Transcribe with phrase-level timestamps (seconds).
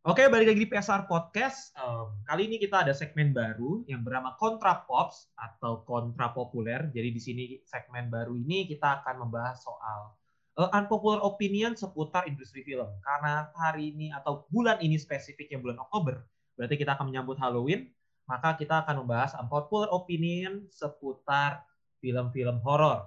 [0.00, 1.76] Oke, balik lagi di PSR Podcast.
[1.76, 6.88] Um, kali ini kita ada segmen baru yang bernama Kontra Pops atau Kontra Populer.
[6.88, 10.16] Jadi di sini segmen baru ini kita akan membahas soal
[10.56, 12.88] uh, unpopular opinion seputar industri film.
[13.04, 16.24] Karena hari ini atau bulan ini spesifiknya bulan Oktober,
[16.56, 17.92] berarti kita akan menyambut Halloween,
[18.24, 21.60] maka kita akan membahas unpopular opinion seputar
[22.00, 23.04] film-film horor.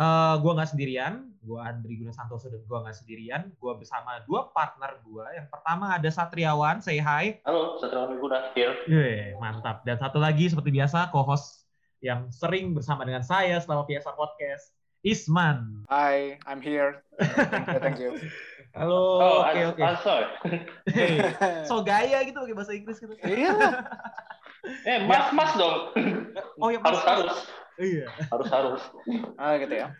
[0.00, 3.42] Uh, gue nggak sendirian, gue Andri Guna Santoso dan gue nggak sendirian.
[3.60, 5.26] Gue bersama dua partner gue.
[5.36, 7.36] Yang pertama ada Satriawan, say hi.
[7.44, 8.72] Halo, Satriawan Guna, here.
[8.88, 9.84] Yeay, mantap.
[9.84, 11.68] Dan satu lagi seperti biasa, co-host
[12.00, 14.72] yang sering bersama dengan saya selama PSR Podcast,
[15.04, 15.84] Isman.
[15.92, 17.04] Hi, I'm here.
[17.20, 17.78] Thank you.
[17.78, 18.12] Thank you.
[18.72, 19.82] Halo, Oh, oke okay, oke.
[20.96, 21.20] Hey,
[21.68, 23.12] so gaya gitu pakai bahasa Inggris gitu.
[23.20, 23.52] Iya.
[24.62, 25.90] Eh, mas, mas dong.
[26.56, 26.86] Oh ya, Mas.
[26.86, 27.36] harus, harus,
[27.74, 28.06] Iya.
[28.30, 28.82] harus, harus.
[29.34, 29.90] Ah gitu ya.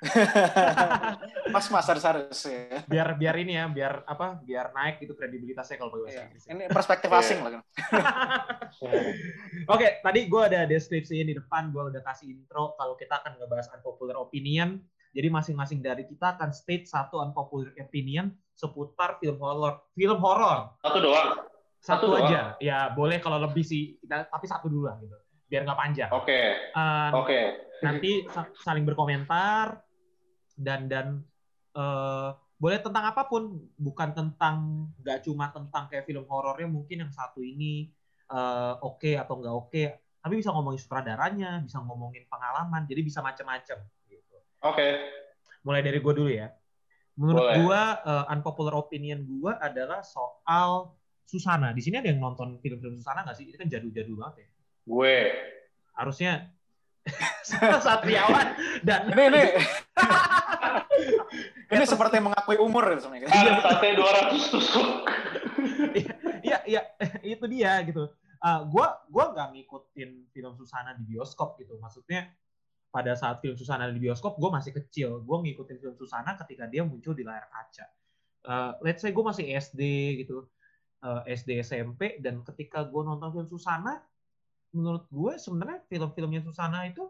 [1.54, 2.84] Mas Mas harus harus ya.
[2.86, 4.38] Biar biar ini ya, biar apa?
[4.38, 6.24] Biar naik gitu kredibilitasnya kalau pakai bahasa Iya.
[6.28, 6.44] Inggris.
[6.46, 7.18] Ini perspektif Iya.
[7.18, 7.50] asing lah.
[7.50, 7.62] kan.
[9.74, 13.66] Oke, tadi gue ada deskripsi di depan, gue udah kasih intro kalau kita akan ngebahas
[13.74, 14.78] unpopular opinion.
[15.12, 19.84] Jadi masing-masing dari kita akan state satu unpopular opinion seputar film horor.
[19.92, 20.76] Film horor.
[20.80, 21.51] Satu doang.
[21.82, 22.30] Satu, Satu doang?
[22.30, 22.40] aja.
[22.62, 25.18] Ya, boleh kalau lebih sih, kita, tapi satu dulu lah gitu.
[25.50, 26.10] Biar nggak panjang.
[26.14, 27.38] Oke, Eh, oke.
[27.82, 29.82] Nanti sa- saling berkomentar
[30.54, 31.06] dan dan
[31.74, 37.10] eh, boleh tentang apa pun, bukan tentang nggak cuma tentang kayak film horornya mungkin yang
[37.10, 37.90] satu ini
[38.30, 39.82] eh, oke atau nggak oke,
[40.22, 43.82] tapi bisa ngomongin sutradaranya, bisa ngomongin pengalaman, jadi bisa macam-macam.
[44.06, 44.36] Gitu.
[44.62, 44.88] Oke.
[45.66, 46.54] Mulai dari gue dulu ya.
[47.18, 50.94] Menurut gue eh, unpopular opinion gue adalah soal
[51.26, 51.72] Susana.
[51.72, 53.48] Di sini ada yang nonton film-film Susana nggak sih?
[53.48, 54.48] Itu kan jadul-jadul banget ya.
[54.86, 55.16] Gue.
[55.92, 56.52] Harusnya
[57.84, 58.54] Satriawan
[58.86, 59.44] dan Ini ini.
[61.74, 63.28] ini seperti mengakui umur ya sebenarnya.
[63.32, 64.88] Ada sate 200 tusuk.
[66.42, 66.82] Iya, iya,
[67.34, 68.10] itu dia gitu.
[68.42, 71.78] Uh, gua gua nggak ngikutin film Susana di bioskop gitu.
[71.78, 72.30] Maksudnya
[72.92, 75.24] pada saat film Susana di bioskop, gue masih kecil.
[75.24, 77.86] Gue ngikutin film Susana ketika dia muncul di layar kaca.
[78.44, 79.80] Uh, let's say gue masih SD
[80.26, 80.44] gitu,
[81.02, 84.00] uh, SD SMP, dan ketika gue nonton film Susana,
[84.72, 87.04] menurut gue sebenarnya film-filmnya Susana itu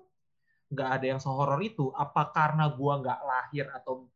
[0.72, 1.92] nggak ada yang sehoror itu.
[1.94, 4.08] Apa karena gue nggak lahir atau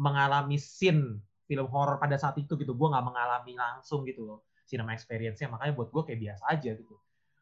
[0.00, 4.38] mengalami scene film horor pada saat itu gitu gue nggak mengalami langsung gitu loh
[4.70, 5.50] cinema experience-nya.
[5.50, 6.94] Makanya buat gue kayak biasa aja gitu.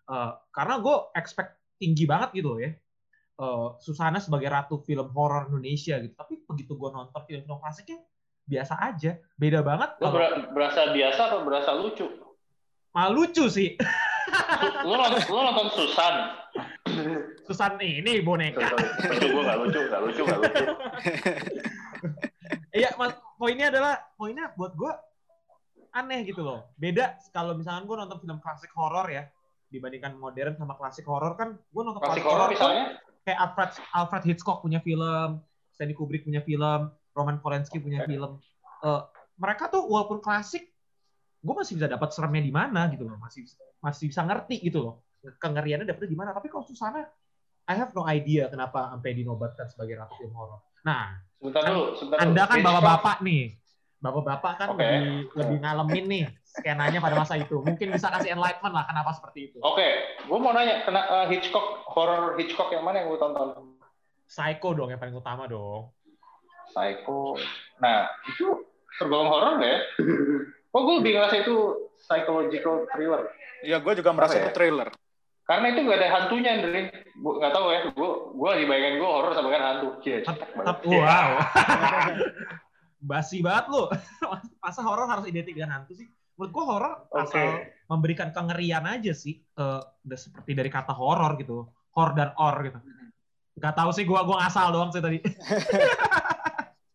[0.09, 2.73] Eh, karena gue expect tinggi banget gitu loh ya.
[3.39, 6.17] Eh, Susana sebagai ratu film horor Indonesia gitu.
[6.17, 8.01] Tapi begitu gue nonton film-film klasiknya
[8.49, 12.09] biasa aja beda banget Lo kalau ber- berasa biasa atau berasa lucu?
[12.91, 13.77] malah lucu sih
[14.83, 16.15] Lo nonton, lo nonton Susan.
[17.43, 20.65] Susan ini boneka Lucu, gue gak lucu, gak lucu, gak lucu.
[22.71, 24.93] Iya, mas, poinnya adalah poinnya buat gue
[25.91, 26.69] aneh gitu loh.
[26.75, 29.25] Beda kalau misalkan gue nonton film klasik horor ya
[29.69, 33.01] dibandingkan modern sama klasik horor kan gue nonton Klasik horor misalnya?
[33.23, 38.39] kayak Alfred Alfred Hitchcock punya film, Stanley Kubrick punya film, Roman Polanski punya film.
[38.87, 39.03] Eh,
[39.35, 40.71] mereka tuh walaupun klasik,
[41.43, 43.43] gue masih bisa dapat seremnya di mana gitu loh, masih
[43.83, 44.95] masih bisa ngerti gitu loh.
[45.43, 46.31] Kengeriannya dapetnya di mana.
[46.31, 47.03] Tapi kalau Susana,
[47.67, 50.63] I have no idea kenapa sampai dinobatkan sebagai ratu film horor.
[50.87, 52.25] Nah, Sebentar dulu, sebentar dulu.
[52.31, 53.45] anda kan Hitchcock- bapak-bapak nih.
[53.99, 54.79] Bapak-bapak kan Oke.
[54.79, 55.03] lebih
[55.35, 57.59] lebih ngalamin nih skenanya pada masa itu.
[57.59, 59.59] Mungkin bisa kasih enlightenment lah kenapa seperti itu.
[59.59, 59.87] Oke,
[60.23, 63.75] gue mau nanya, kena eh, Hitchcock, horror Hitchcock yang mana yang gue tonton?
[64.23, 65.91] Psycho dong yang paling utama dong.
[66.79, 67.35] Psycho.
[67.83, 68.47] Nah, itu
[68.97, 69.81] tergolong horor nggak ya?
[70.71, 71.57] Kok gue lebih ngerasa itu
[71.99, 73.27] psychological thriller?
[73.67, 74.45] Iya, gue juga merasa Apa ya?
[74.47, 74.89] itu thriller.
[75.43, 76.83] Karena itu nggak ada hantunya, Andre.
[77.19, 77.81] Gue nggak tahu ya.
[77.91, 79.89] Gue gue lagi bayangin gue horor sama kan hantu.
[80.07, 80.67] Cie, Tep- cetek banget.
[80.71, 81.29] tep- wow.
[83.11, 83.83] Basi banget lu.
[84.63, 86.07] Masa horor harus identik dengan hantu sih?
[86.39, 87.19] Menurut gua horor Oke.
[87.35, 87.47] asal
[87.91, 89.43] memberikan kengerian aja sih.
[89.43, 91.67] Eh, udah seperti dari kata horor gitu.
[91.95, 92.79] Hor dan or gitu.
[93.59, 95.19] Gak tahu sih gua gua ngasal doang sih tadi.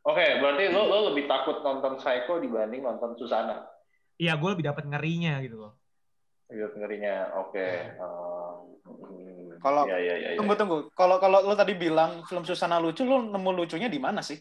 [0.04, 3.64] Oke, berarti lo lo lebih takut nonton Psycho dibanding nonton Susana.
[4.20, 5.74] Iya, gua lebih dapat ngerinya gitu loh.
[6.52, 7.16] Lihat ngerinya.
[7.40, 7.68] Oke.
[8.04, 10.38] Um, hmm, Kalau- ya, ya, ya, ya.
[10.38, 10.92] Tunggu tunggu.
[10.92, 14.36] Kalau kalau lo tadi bilang film Susana lucu, lo nemu lucunya di mana sih?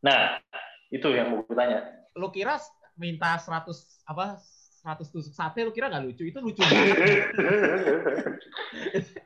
[0.00, 0.40] Nah,
[0.88, 1.84] itu yang mau gue tanya.
[2.16, 2.56] Lu kira
[2.96, 3.68] minta 100
[4.08, 4.40] apa
[4.80, 6.24] 100 tusuk sate lu kira nggak lucu?
[6.24, 6.96] Itu lucu banget.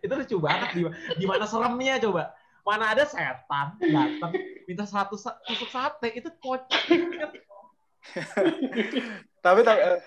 [0.02, 0.82] itu lucu banget di,
[1.14, 4.32] di mana seremnya coba mana ada setan datang
[4.70, 6.78] minta 100 sa- tusuk sate itu kocak
[9.44, 10.00] Tapi eh,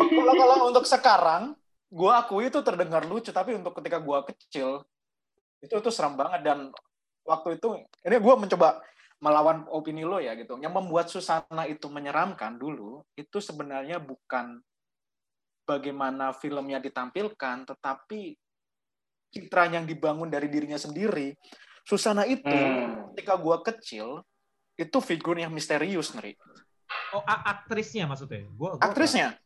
[0.18, 1.52] kalau kalau untuk sekarang,
[1.92, 3.30] gue akui itu terdengar lucu.
[3.30, 4.80] Tapi untuk ketika gue kecil,
[5.60, 6.58] itu itu seram banget dan
[7.22, 8.80] waktu itu ini gue mencoba
[9.22, 10.58] melawan opini lo ya gitu.
[10.58, 14.58] Yang membuat Susana itu menyeramkan dulu itu sebenarnya bukan
[15.62, 18.34] bagaimana filmnya ditampilkan, tetapi
[19.32, 21.36] citra yang dibangun dari dirinya sendiri.
[21.82, 23.10] Susana itu Hmm.
[23.12, 24.22] ketika gua kecil
[24.74, 26.34] itu figur yang misterius nih.
[27.12, 28.46] Oh, a- aktrisnya maksudnya.
[28.52, 29.36] Gua, gua Aktrisnya,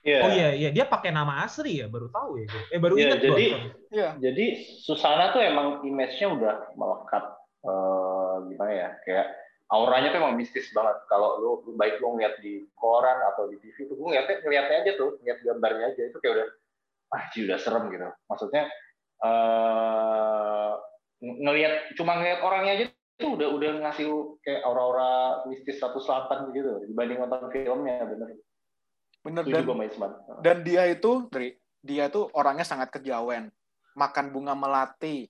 [0.00, 0.20] Iya.
[0.24, 2.46] Oh iya iya dia pakai nama asli ya baru tahu ya.
[2.48, 2.62] gua.
[2.72, 3.24] Eh baru Iya, ingat gua.
[3.28, 3.52] jadi-
[3.92, 4.08] ya.
[4.16, 4.44] Jadi
[4.80, 7.24] Susana tuh emang image-nya udah melekat
[7.60, 8.88] eh, gimana ya?
[9.04, 9.26] Kayak
[9.68, 10.96] auranya tuh emang mistis banget.
[11.04, 14.76] Kalau lu lu- baik lu ngeliat di koran atau di TV tuh, gue ngeliatnya, ngeliatnya
[14.80, 16.48] aja tuh, ngeliat gambarnya aja itu kayak udah,
[17.12, 18.08] ah sih udah serem gitu.
[18.26, 18.64] Maksudnya
[19.20, 20.80] eh ng-
[21.20, 22.84] ngelihat cuma ngeliat orangnya aja
[23.20, 24.08] itu udah udah ngasih
[24.40, 28.28] kayak aura-aura mistis 108 gitu dibanding nonton filmnya bener.
[29.20, 30.10] bener dan Isman.
[30.40, 31.52] dan dia itu Dri,
[31.84, 33.52] dia tuh orangnya sangat kejawen
[33.92, 35.28] makan bunga melati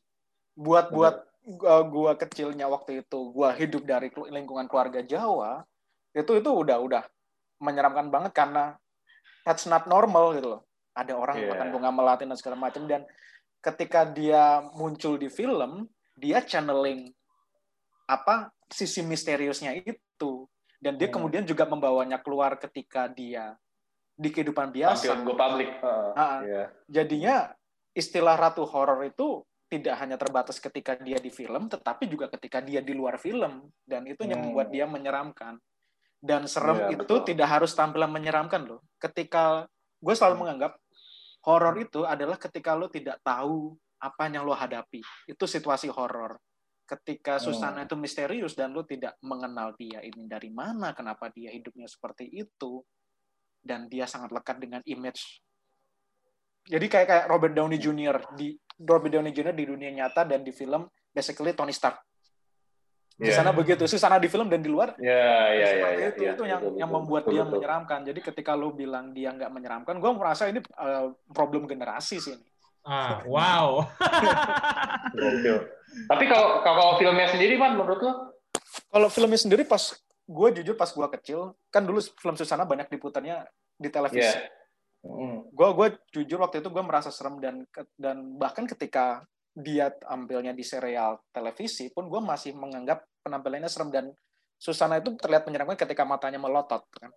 [0.55, 1.27] buat buat
[1.67, 5.67] uh, gua kecilnya waktu itu gua hidup dari lingkungan keluarga Jawa
[6.15, 7.03] itu itu udah udah
[7.59, 8.79] menyeramkan banget karena
[9.43, 10.63] that's not normal gitu loh
[10.95, 11.51] ada orang Iya.
[11.55, 13.03] makan bunga melati dan segala macam dan
[13.61, 17.13] ketika dia muncul di film dia channeling
[18.05, 20.49] apa sisi misteriusnya itu
[20.81, 21.21] dan dia Hmm.
[21.21, 23.55] kemudian juga membawanya keluar ketika dia
[24.17, 25.71] di kehidupan biasa Tampilan gue publik.
[25.81, 26.11] Heeh.
[26.17, 26.65] Ah, Iya.
[26.89, 27.37] jadinya
[27.97, 32.83] istilah ratu horor itu tidak hanya terbatas ketika dia di film, tetapi juga ketika dia
[32.83, 34.51] di luar film, dan itu yang Hmm.
[34.51, 35.57] membuat dia menyeramkan.
[36.21, 37.25] Dan serem Iya, itu betul.
[37.25, 38.83] tidak harus tampilan menyeramkan loh.
[38.99, 39.65] Ketika
[40.03, 40.43] gue selalu Hmm.
[40.45, 40.73] menganggap
[41.47, 45.01] horor itu adalah ketika lo tidak tahu apa yang lo hadapi.
[45.29, 46.37] Itu situasi horor.
[46.85, 47.39] Ketika.
[47.39, 52.27] Susana itu misterius dan lo tidak mengenal dia ini dari mana, kenapa dia hidupnya seperti
[52.27, 52.83] itu,
[53.63, 55.45] dan dia sangat lekat dengan image
[56.67, 58.37] jadi kayak kayak Robert Downey Jr.
[58.37, 58.53] di
[58.85, 59.57] Robert Downey Jr.
[59.57, 61.99] di dunia nyata dan di film basically Tony Stark.
[63.21, 63.45] Di Iya.
[63.45, 66.61] sana begitu, Susana di film dan di luar ya, seperti ya, itu ya, itu yang
[66.65, 67.53] betul, yang membuat betul, dia betul.
[67.61, 68.01] menyeramkan.
[68.09, 72.33] Jadi ketika lo bilang dia nggak menyeramkan, gue merasa ini uh, problem generasi sih.
[72.33, 72.49] ini.
[72.81, 73.85] Ah, wow.
[76.11, 78.13] Tapi kalau kalau filmnya sendiri man menurut lo?
[78.89, 79.93] Kalau filmnya sendiri pas
[80.25, 83.45] gue jujur pas gue kecil, kan dulu film Susana banyak diputarnya
[83.77, 84.33] di televisi.
[84.33, 84.49] Iya.
[85.01, 85.57] Mm.
[85.57, 87.65] gue gue jujur waktu itu gue merasa serem dan
[87.97, 94.07] dan bahkan ketika dia tampilnya di serial televisi pun gue masih menganggap penampilannya serem dan
[94.61, 97.09] Susana itu terlihat menyeramkan ketika matanya melotot kan.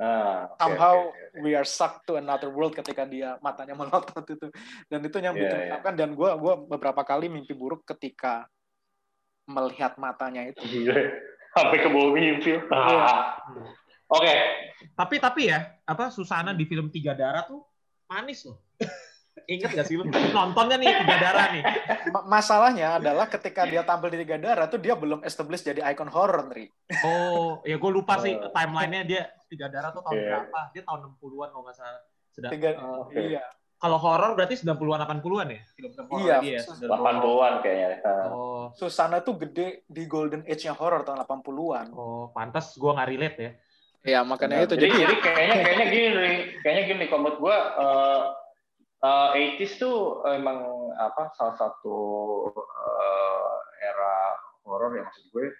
[0.00, 1.40] Ah, oke, Somehow oke, oke.
[1.44, 4.48] we are sucked to another world ketika dia matanya melotot itu
[4.88, 5.60] dan itu yang Iya, bikin iya.
[5.68, 8.48] menyeramkan dan gue gua beberapa kali mimpi buruk ketika
[9.44, 10.64] melihat matanya itu.
[10.64, 10.96] Gila.
[11.52, 12.56] Sampai ke bawah mimpi.
[12.72, 13.36] Ah.
[14.16, 14.34] Oke.
[14.92, 17.64] tapi tapi ya, apa Susana di film Tiga Darah tuh
[18.08, 18.60] manis loh.
[19.42, 20.04] Ingat gak sih lu?
[20.06, 21.62] Nontonnya nih Tiga Darah nih.
[22.08, 26.06] Ma- Masalahnya adalah ketika dia tampil di Tiga Darah tuh dia belum establish jadi icon
[26.06, 26.68] horror, Nri.
[27.02, 28.48] Oh, ya gue lupa sih Oh.
[28.50, 30.28] timelinenya dia Tiga Darah tuh tahun Iya.
[30.28, 30.60] berapa?
[30.70, 32.02] Dia tahun 60-an kalau nggak salah.
[32.28, 33.20] Sedang, Tiga, eh, Oke.
[33.26, 33.42] iya.
[33.76, 35.60] kalau horor berarti 90-an 80-an ya?
[35.72, 36.58] Film-film horor Iya, dia.
[36.62, 37.98] 80-an kayaknya.
[38.28, 41.90] Oh, Susana tuh gede di golden age-nya horror tahun 80-an.
[41.90, 43.50] oh, pantas gue nggak relate ya.
[44.04, 44.74] Iya, makanya itu.
[44.74, 48.20] jadi, Jadi, jadi kayaknya kayaknya gini nih, kayaknya gini kalau menurut gua eh
[49.02, 49.28] eh,
[49.58, 51.98] 80s tuh emang apa salah satu
[52.54, 54.14] eh, era
[54.62, 55.50] horor ya maksud gue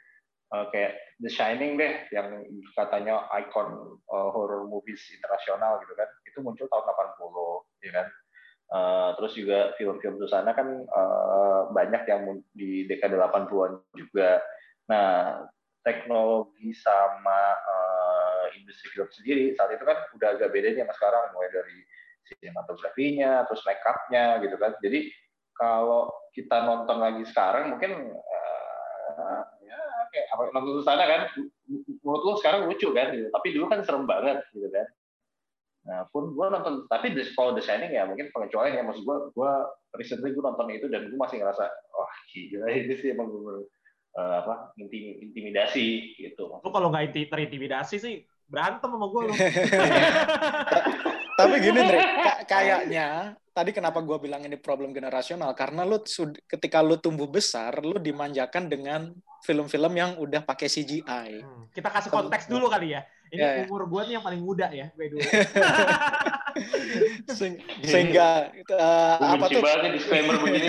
[0.55, 0.93] eh, kayak
[1.23, 2.47] The Shining deh yang
[2.79, 6.09] katanya ikon eh, horror movies internasional gitu kan.
[6.27, 8.06] Itu muncul tahun 80 ya kan.
[8.72, 12.22] Eh, terus juga film-film Susana kan eh, banyak yang
[12.56, 14.41] di dekade 80-an juga.
[14.89, 15.44] Nah,
[15.84, 21.22] teknologi sama eh, industri film sendiri saat itu kan udah agak beda nih sama sekarang
[21.37, 21.79] mulai dari
[22.26, 25.10] sinematografinya terus make up-nya gitu kan jadi
[25.52, 29.81] kalau kita nonton lagi sekarang mungkin eh, ya
[30.12, 31.22] kayak apa nonton sana kan
[32.02, 33.29] menurut lu sekarang lucu kan gitu.
[33.29, 34.86] tapi dulu kan serem banget gitu kan
[35.82, 39.67] nah pun gua nonton tapi kalau The Shining ya mungkin pengecualian ya maksud gua gua
[39.98, 43.67] recently gua nonton itu dan gua masih ngerasa wah gila ini sih emang bener,
[44.14, 48.14] eh, apa intim- intimidasi gitu Lu kalau nggak inti- terintimidasi sih
[48.52, 49.22] berantem sama gue.
[51.34, 53.08] tapi gini, Dre, ka- kayaknya
[53.51, 56.01] tadi kenapa gua bilang ini problem generasional karena lu
[56.46, 59.12] ketika lu tumbuh besar, lu dimanjakan dengan
[59.43, 61.31] film-film yang udah pakai CGI.
[61.43, 63.03] Hmm, Kita kasih konteks dulu kali ya.
[63.29, 63.65] Ini Ya, ya.
[63.65, 65.24] umur gue nih yang paling muda ya, by the way.
[67.32, 69.62] Se- Sehingga eh, Gua apa tuh?
[69.91, 70.69] disclaimer begini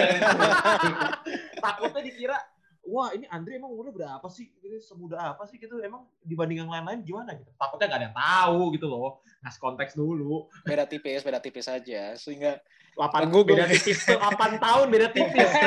[1.60, 2.38] Takutnya dikira,
[2.84, 4.52] wah ini Andre emang umurnya berapa sih?
[4.60, 5.80] Ini semuda apa sih gitu?
[5.80, 7.50] Emang dibanding yang lain-lain gimana gitu?
[7.56, 9.10] Takutnya nggak ada yang tahu gitu loh.
[9.42, 10.48] Ngasih konteks dulu.
[10.68, 12.14] Beda tipis, beda tipis aja.
[12.20, 12.60] Sehingga
[13.00, 13.56] 8, Google.
[13.58, 15.50] beda tipis tuh 8 tahun beda tipis.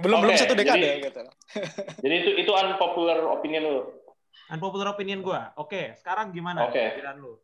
[0.00, 1.20] Belum belum Oke, satu dekade jadi- gitu.
[2.00, 3.80] Jadi itu itu unpopular opinion lu.
[4.48, 5.40] Unpopular opinion gue.
[5.60, 6.80] Oke, sekarang gimana Oke.
[6.96, 7.36] pikiran lu?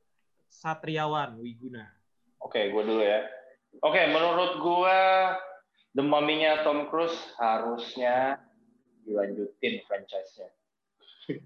[0.49, 1.85] Satriawan Wiguna.
[2.41, 3.29] Oke, gue dulu ya.
[3.85, 4.99] Oke, menurut gue
[5.97, 8.37] The Mummy-nya Tom Cruise harusnya
[9.03, 10.49] dilanjutin franchise-nya.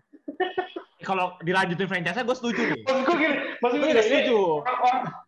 [1.01, 2.83] Kalau dilanjutin franchise-nya gue setuju nih.
[2.85, 4.39] Maksud gue gini, maksud Gue gue juga gini, setuju.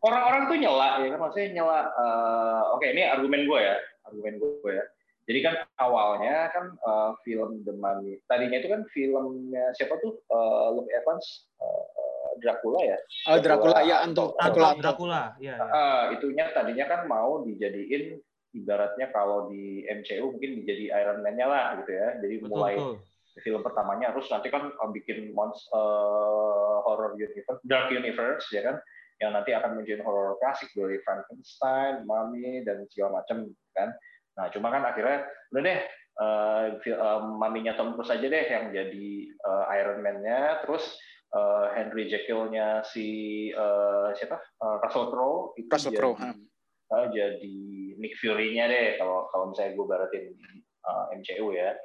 [0.03, 4.71] orang-orang tuh nyela ya kan maksudnya nyela eh, oke ini argumen gue ya argumen gue
[4.75, 4.85] ya
[5.23, 10.67] jadi kan awalnya kan eh, film The Mummy tadinya itu kan filmnya siapa tuh Eh,
[10.75, 11.25] Luke Evans
[11.57, 12.99] eh, eh, Dracula ya
[13.31, 14.81] Oh, Dracula ya untuk Dracula, Dracula.
[14.83, 15.57] Dracula, iya.
[15.57, 15.67] iya.
[15.73, 18.21] Eh, itunya tadinya kan mau dijadiin
[18.53, 22.97] ibaratnya kalau di MCU mungkin dijadi Iron Man-nya lah gitu ya jadi Betul, mulai betul.
[23.41, 25.81] film pertamanya harus nanti kan uh, bikin monster
[26.85, 28.77] horror universe, dark universe ya kan,
[29.25, 33.89] yang nanti akan menjadi horror klasik dari Frankenstein, Mummy dan segala macam kan.
[34.37, 35.81] Nah cuma kan akhirnya udah deh
[36.21, 39.09] uh, uh, maminya Tom Cruise aja deh yang jadi
[39.49, 40.85] uh, Iron Man-nya, terus
[41.33, 46.31] uh, Henry Jekyll-nya si uh, siapa Uh, Russell Crowe itu Russell jadi, Crowe, ha.
[46.95, 47.59] uh, jadi
[48.03, 50.25] Nick Fury-nya deh kalau kalau misalnya gue baratin
[50.83, 51.79] uh, MCU ya.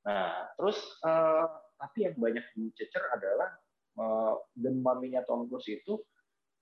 [0.00, 1.44] Nah, terus eh,
[1.76, 3.52] tapi yang banyak dicecer adalah
[4.00, 6.00] eh, The Mummy-nya Tom Cruise itu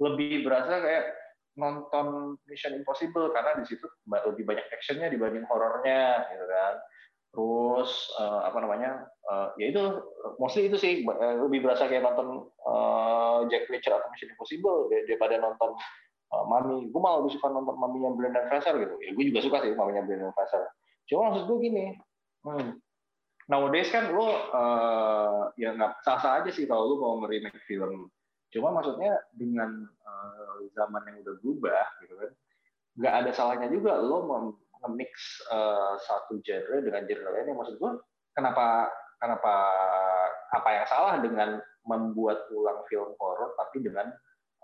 [0.03, 1.15] lebih berasa kayak
[1.59, 6.75] nonton Mission Impossible karena di situ lebih banyak actionnya dibanding horornya gitu kan.
[7.31, 9.07] Terus eh, apa namanya?
[9.07, 9.83] eh, ya itu
[10.43, 15.07] mostly itu sih eh, lebih berasa kayak nonton eh, Jack Reacher atau Mission Impossible dar-
[15.07, 15.79] daripada nonton
[16.33, 16.89] eh, Mummy.
[16.93, 18.95] Gue malah lebih suka nonton Mummy-nya Brendan Fraser gitu.
[19.01, 20.69] Ya gue juga suka sih Mummy-nya Brendan Fraser.
[21.09, 21.85] Cuma maksud gue gini,
[22.45, 22.69] hmm,
[23.49, 28.13] nowadays kan lo eh, ya nggak sah-sah aja sih kalau lo mau nge-remake film.
[28.53, 32.31] Cuma maksudnya dengan eh, zaman yang udah berubah gitu kan,
[33.01, 34.25] nggak ada salahnya juga lo
[34.85, 37.49] nge-mix eh, satu genre dengan genre lain.
[37.49, 37.93] Yang maksud gue,
[38.37, 39.55] kenapa kenapa
[40.55, 41.59] apa yang salah dengan
[41.89, 44.13] membuat ulang film horor tapi dengan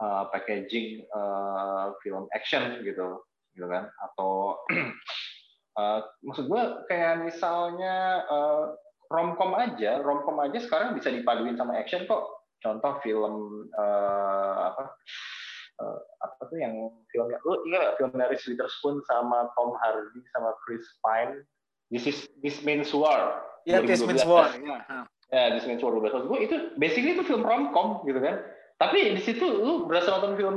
[0.01, 3.23] eh, packaging eh, film action gitu,
[3.55, 3.91] gitu kan?
[4.03, 4.59] Atau
[5.75, 8.65] Eh, maksud gue kayak misalnya eh,
[9.11, 12.47] romcom aja, romcom aja sekarang bisa dipaduin sama action kok.
[12.63, 14.95] Contoh film eh, apa
[15.83, 16.75] eh, apa tuh yang
[17.11, 21.43] filmnya lu ingat filmnya Reese Witherspoon sama Tom Hardy sama Chris Pine
[21.91, 24.09] This is This Means War Ya, This 2012.
[24.09, 24.47] Means War.
[24.55, 24.99] Ya, ha.
[25.35, 26.07] Ya, This Means War 12.
[26.07, 28.41] Maksud gue itu basically itu film romcom gitu kan.
[28.85, 30.57] Tapi di situ lu berasa nonton film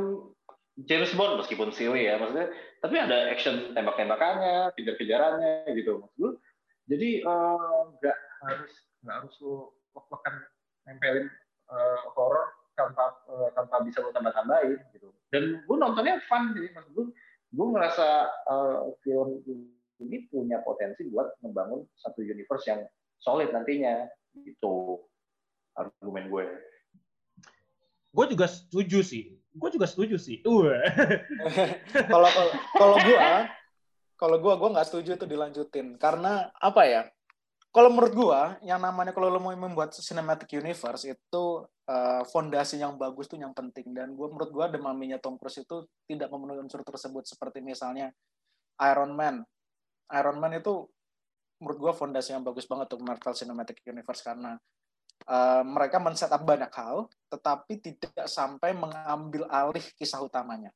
[0.84, 2.52] James Bond meskipun silly ya maksudnya,
[2.84, 6.32] tapi ada action tembak-tembakannya, kejar-kejarannya gitu maksud gue.
[6.92, 9.56] Jadi eh, nggak harus nggak harus lu
[9.96, 10.36] lek-lekan
[10.86, 11.28] nempelin
[11.72, 15.10] eh, horor tanpa eh, tanpa bisa lu tambah-tambahin gitu.
[15.32, 17.06] Dan gue nontonnya fun jadi maksud gue,
[17.56, 19.40] gue ngerasa eh, film
[19.98, 22.86] ini punya potensi buat membangun satu universe yang
[23.18, 24.06] solid nantinya
[24.46, 25.02] gitu
[25.74, 26.46] argumen gue.
[28.12, 29.36] Gue juga setuju sih.
[29.58, 30.42] Gue juga setuju sih.
[30.48, 30.70] Uh.
[32.14, 32.30] kalau
[32.78, 33.50] kalau gua
[34.18, 37.02] kalau gua gua nggak setuju itu dilanjutin karena apa ya
[37.70, 41.46] kalau menurut gua yang namanya kalau lo mau membuat cinematic universe itu
[41.86, 45.62] eh, fondasi yang bagus tuh yang penting dan gua menurut gua The Mummy-nya Tom Cruise
[45.62, 48.10] itu tidak memenuhi unsur tersebut seperti misalnya
[48.82, 49.46] Iron Man
[50.10, 50.90] Iron Man itu
[51.62, 54.58] menurut gua fondasi yang bagus banget untuk Marvel Cinematic Universe karena
[55.26, 60.70] eh, mereka men-setup banyak hal tetapi tidak sampai mengambil alih kisah utamanya.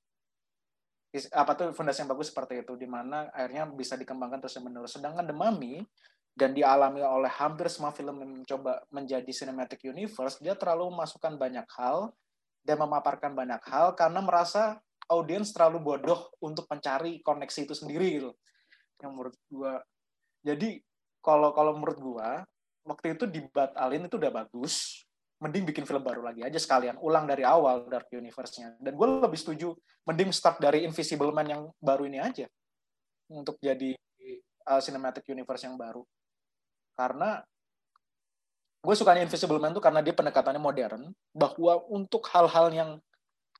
[1.36, 4.96] Apa tuh fondasi yang bagus seperti itu di mana akhirnya bisa dikembangkan terus menerus.
[4.96, 5.84] Sedangkan The Mummy
[6.32, 11.68] dan dialami oleh hampir semua film yang mencoba menjadi cinematic universe dia terlalu memasukkan banyak
[11.76, 12.16] hal
[12.64, 14.80] dan memaparkan banyak hal karena merasa
[15.12, 18.32] audiens terlalu bodoh untuk mencari koneksi itu sendiri gitu.
[19.04, 19.74] Yang menurut gua.
[20.42, 20.80] Jadi
[21.20, 22.48] kalau kalau menurut gua
[22.86, 25.06] waktu itu dibatalin itu udah bagus.
[25.42, 28.78] Mending bikin film baru lagi aja sekalian ulang dari awal Dark Universe-nya.
[28.78, 29.74] Dan gue lebih setuju
[30.06, 32.46] mending start dari Invisible Man yang baru ini aja.
[33.26, 33.98] Untuk jadi
[34.70, 36.06] uh, cinematic universe yang baru.
[36.94, 37.42] Karena
[38.86, 42.92] gue suka Invisible Man tuh karena dia pendekatannya modern bahwa untuk hal-hal yang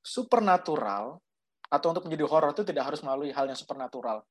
[0.06, 1.18] supernatural
[1.66, 4.22] atau untuk menjadi horor itu tidak harus melalui hal yang supernatural.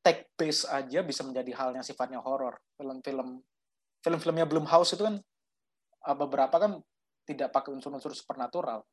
[0.00, 3.42] Tech base aja bisa menjadi hal yang sifatnya horor film-film
[4.06, 5.18] film-filmnya Blumhouse itu kan
[6.06, 6.78] uh, beberapa kan
[7.26, 8.86] tidak pakai unsur-unsur supernatural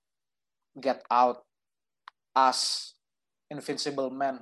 [0.73, 1.45] Get Out
[2.33, 2.93] Us,
[3.53, 4.41] Invincible Man.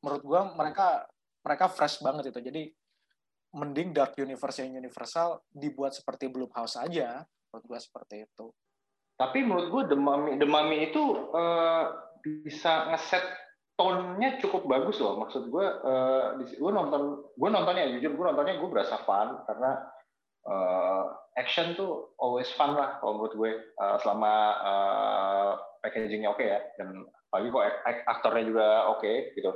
[0.00, 1.04] Menurut gua mereka
[1.44, 2.40] mereka fresh banget itu.
[2.40, 2.62] Jadi
[3.52, 7.20] mending Dark Universe yang universal dibuat seperti Blumhouse aja.
[7.52, 8.48] Menurut gua seperti itu.
[9.20, 11.02] Tapi menurut Mummy, The Mummy itu
[11.34, 11.84] eh,
[12.22, 13.24] bisa ngeset
[13.78, 15.22] tone-nya cukup bagus loh.
[15.22, 19.78] Maksud gue, uh, gue nonton, gue nontonnya jujur gue nontonnya gue berasa fun karena
[20.48, 21.04] uh,
[21.36, 24.32] action tuh always fun lah kalau menurut gue uh, selama
[24.64, 25.50] uh,
[25.84, 27.64] packagingnya oke okay ya dan apalagi kok
[28.08, 29.52] aktornya juga oke okay, gitu.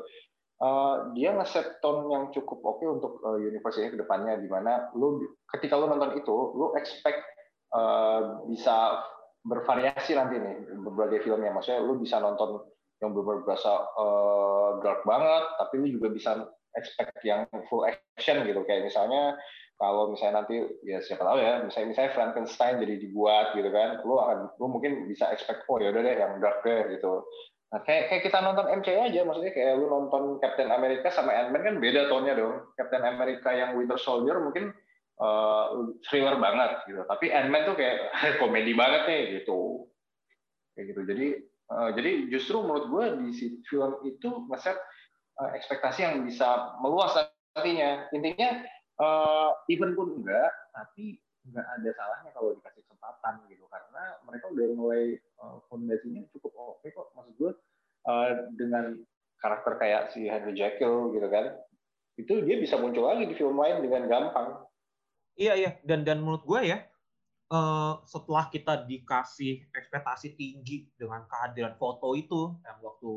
[0.63, 4.47] Uh, dia ngeset tone yang cukup oke okay untuk uh, universe ini ke depannya di
[4.47, 5.19] mana lu
[5.51, 7.19] ketika lu nonton itu lu expect
[7.75, 9.03] uh, bisa
[9.43, 10.55] bervariasi nanti nih
[10.87, 12.63] berbagai filmnya maksudnya lu bisa nonton
[13.03, 16.31] yang benar-benar berasa uh, dark banget, tapi lu juga bisa
[16.79, 18.63] expect yang full action gitu.
[18.63, 19.35] Kayak misalnya
[19.83, 24.15] kalau misalnya nanti ya siapa tahu ya, misalnya misalnya Frankenstein jadi dibuat gitu kan, lu
[24.15, 27.27] akan lu mungkin bisa expect oh ya udah deh yang dark deh gitu.
[27.75, 31.67] Nah, kayak, kayak kita nonton MCU aja, maksudnya kayak lu nonton Captain America sama Ant-Man
[31.67, 32.71] kan beda tone-nya dong.
[32.79, 34.71] Captain America yang Winter Soldier mungkin
[35.19, 39.91] uh, thriller banget gitu, tapi Ant-Man tuh kayak komedi banget nih gitu.
[40.79, 41.03] Kayak gitu.
[41.11, 41.29] Jadi
[41.73, 44.77] Uh, jadi justru menurut gue di film itu ngeset
[45.41, 47.17] uh, ekspektasi yang bisa meluas
[47.57, 48.13] nantinya.
[48.13, 48.61] Intinya
[49.01, 54.67] uh, even pun enggak, tapi enggak ada salahnya kalau dikasih kesempatan gitu karena mereka udah
[54.77, 55.05] mulai
[55.41, 57.09] uh, fondasinya cukup oke okay kok.
[57.15, 57.53] Maksud gue
[58.09, 58.99] uh, dengan
[59.41, 61.57] karakter kayak si Henry Jekyll gitu kan,
[62.19, 64.67] itu dia bisa muncul lagi di film lain dengan gampang.
[65.33, 66.85] Iya iya dan dan menurut gue ya
[67.53, 73.13] uh, setelah kita dikasih ekspektasi tinggi dengan kehadiran foto itu yang waktu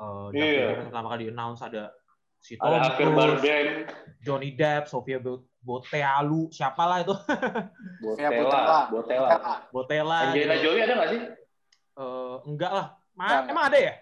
[0.00, 0.84] uh, yeah.
[0.88, 1.92] pertama kali announce ada
[2.44, 3.88] si Tom Cruise,
[4.20, 5.16] Johnny Depp, Sofia
[5.64, 7.16] Botealu, siapalah itu?
[8.04, 9.28] Botella, Botella,
[9.72, 10.18] Botella.
[10.28, 10.56] Angelina.
[10.60, 11.20] Jolie ada nggak sih?
[11.96, 12.86] Uh, enggak lah.
[13.16, 13.96] Ma emang ada ya?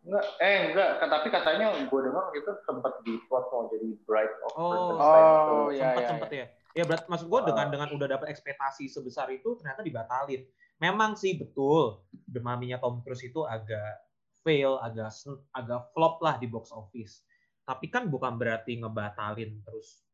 [0.00, 4.50] Enggak, eh enggak, tapi katanya gue dengar itu sempat di plot mau jadi Bride of
[4.56, 6.46] Oh, oh iya, sempat iya, sempat iya.
[6.48, 10.46] ya ya berat maksud gue dengan dengan udah dapat ekspektasi sebesar itu ternyata dibatalin
[10.78, 13.98] memang sih betul demaminya Tom Cruise itu agak
[14.46, 15.10] fail agak
[15.58, 17.26] agak flop lah di box office
[17.68, 20.08] tapi kan bukan berarti ngebatalin terus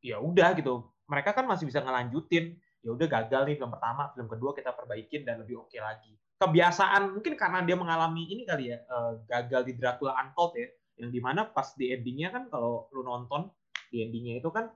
[0.00, 0.88] ya udah gitu.
[1.04, 5.28] Mereka kan masih bisa ngelanjutin ya udah gagal nih film pertama film kedua kita perbaikin
[5.28, 6.16] dan lebih oke okay lagi.
[6.40, 11.12] Kebiasaan mungkin karena dia mengalami ini kali ya uh, gagal di Dracula Untold ya yang
[11.12, 13.52] di mana pas di endingnya kan kalau lu nonton
[13.92, 14.72] di endingnya itu kan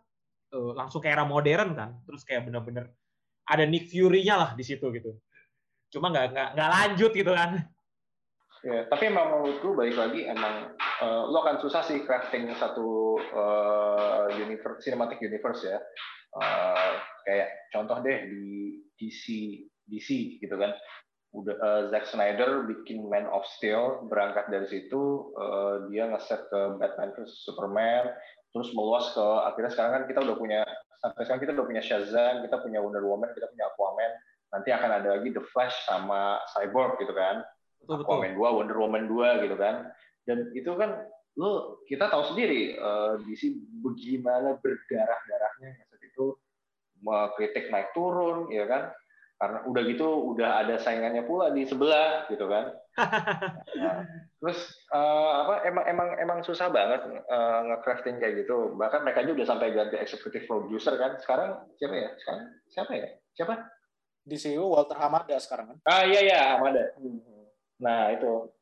[0.52, 2.04] uh, langsung ke era modern kan.
[2.04, 2.92] Terus kayak bener-bener
[3.48, 5.16] ada Nick Fury-nya lah di situ gitu.
[5.88, 7.64] Cuma nggak nggak lanjut gitu kan.
[8.60, 14.26] Ya tapi emang menurutku balik lagi emang uh, lo akan susah sih crafting satu uh,
[14.36, 15.78] universe cinematic universe ya
[16.38, 16.92] uh,
[17.26, 18.46] kayak contoh deh di
[19.00, 19.24] DC
[19.90, 20.74] DC gitu kan
[21.34, 26.60] udah uh, Zack Snyder bikin Man of Steel berangkat dari situ uh, dia ngeset ke
[26.78, 28.06] Batman vs Superman
[28.54, 30.62] terus meluas ke akhirnya sekarang kan kita udah punya
[31.04, 34.12] sampai sekarang kita udah punya Shazam, kita punya Wonder Woman, kita punya Aquaman,
[34.56, 37.44] nanti akan ada lagi The Flash sama Cyborg gitu kan.
[37.84, 38.48] Betul, Aquaman betul.
[38.48, 39.92] 2, Wonder Woman 2 gitu kan.
[40.24, 45.70] Dan itu kan lo kita tahu sendiri uh, eh, DC bagaimana berdarah-darahnya.
[45.90, 46.36] Saat itu
[47.36, 48.92] kritik naik turun ya kan?
[49.34, 52.72] Karena udah gitu udah ada saingannya pula di sebelah gitu kan?
[53.74, 54.06] Nah,
[54.38, 54.58] terus
[54.94, 58.72] uh, apa emang emang emang susah banget uh, nge-crafting kayak gitu.
[58.78, 61.18] Bahkan mereka juga udah sampai ganti executive producer kan.
[61.18, 62.10] Sekarang siapa ya?
[62.16, 63.08] Sekarang siapa ya?
[63.34, 63.54] Siapa?
[64.24, 65.78] Di CEO Walter Hamada sekarang kan?
[65.84, 66.94] Ah iya iya Hamada.
[67.82, 68.53] Nah itu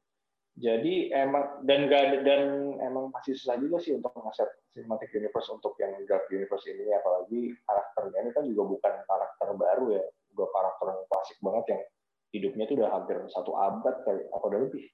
[0.52, 5.72] jadi emang dan gak dan emang masih susah juga sih untuk ngasih cinematic universe untuk
[5.80, 10.04] yang dark universe ini apalagi karakternya ini kan juga bukan karakter baru ya
[10.36, 11.82] udah karakter yang klasik banget yang
[12.32, 14.84] hidupnya tuh udah hampir satu abad kali apa udah lebih.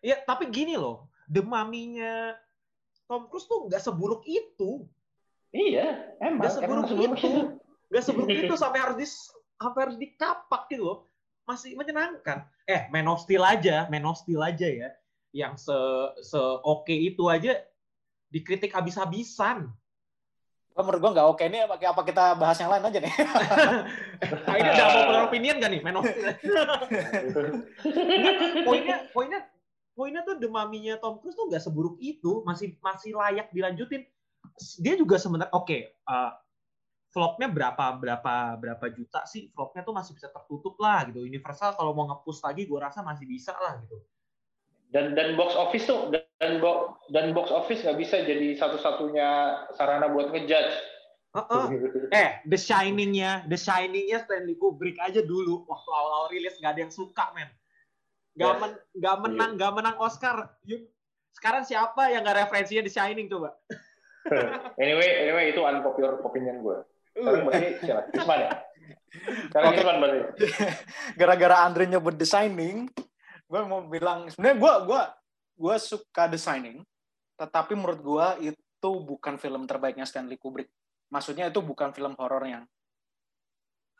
[0.00, 2.32] Iya, tapi gini loh, demaminya
[3.04, 4.88] Tom Cruise tuh nggak seburuk itu.
[5.52, 6.40] Iya, emang.
[6.40, 7.28] Nggak seburuk, emang seburuk itu.
[7.92, 9.06] Nggak seburuk itu sampai harus di
[9.60, 10.98] sampai harus dikapak gitu loh.
[11.50, 12.46] Masih menyenangkan.
[12.70, 14.94] Eh, Man of Steel aja, Man of Steel aja ya.
[15.34, 15.78] Yang se,
[16.22, 17.58] se oke itu aja
[18.30, 19.66] dikritik habis-habisan.
[20.78, 23.12] Oh, menurut gue nggak oke ini apa kita bahas yang lain aja nih
[24.46, 25.98] nah, ini udah popular opinion gak nih Man
[28.64, 29.40] poinnya poinnya
[29.98, 34.06] poinnya tuh demaminya Tom Cruise tuh nggak seburuk itu masih masih layak dilanjutin
[34.80, 36.32] dia juga sebenarnya oke okay, uh,
[37.10, 41.90] vlognya berapa berapa berapa juta sih vlognya tuh masih bisa tertutup lah gitu Universal kalau
[41.90, 43.98] mau ngepush lagi gue rasa masih bisa lah gitu
[44.90, 46.10] dan dan box office tuh
[46.42, 49.28] dan box dan box office nggak bisa jadi satu-satunya
[49.78, 50.74] sarana buat ngejudge.
[51.30, 51.64] Uh -uh.
[52.10, 56.90] eh, The Shining-nya, The Shining-nya Stanley Kubrick aja dulu waktu awal-awal rilis nggak ada yang
[56.90, 57.46] suka, men.
[58.34, 58.58] Gak, yes.
[58.58, 59.60] men, gak menang, yeah.
[59.62, 60.36] gak menang Oscar.
[61.30, 63.54] Sekarang siapa yang nggak referensinya The Shining coba?
[64.82, 66.78] anyway, anyway itu unpopular opinion gue.
[67.14, 68.02] Sekarang berarti siapa?
[68.14, 68.52] Isman ya?
[69.50, 70.18] Sekarang berarti.
[71.20, 72.86] Gara-gara Andre nyebut The Shining,
[73.50, 75.02] gue mau bilang sebenarnya gue gue
[75.60, 76.78] gue suka The Shining,
[77.36, 80.70] tetapi menurut gue itu bukan film terbaiknya Stanley Kubrick.
[81.10, 82.64] Maksudnya itu bukan film horor yang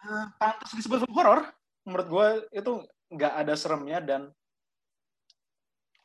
[0.07, 1.51] uh, pantas disebut film horor.
[1.83, 2.73] Menurut gue itu
[3.11, 4.31] nggak ada seremnya dan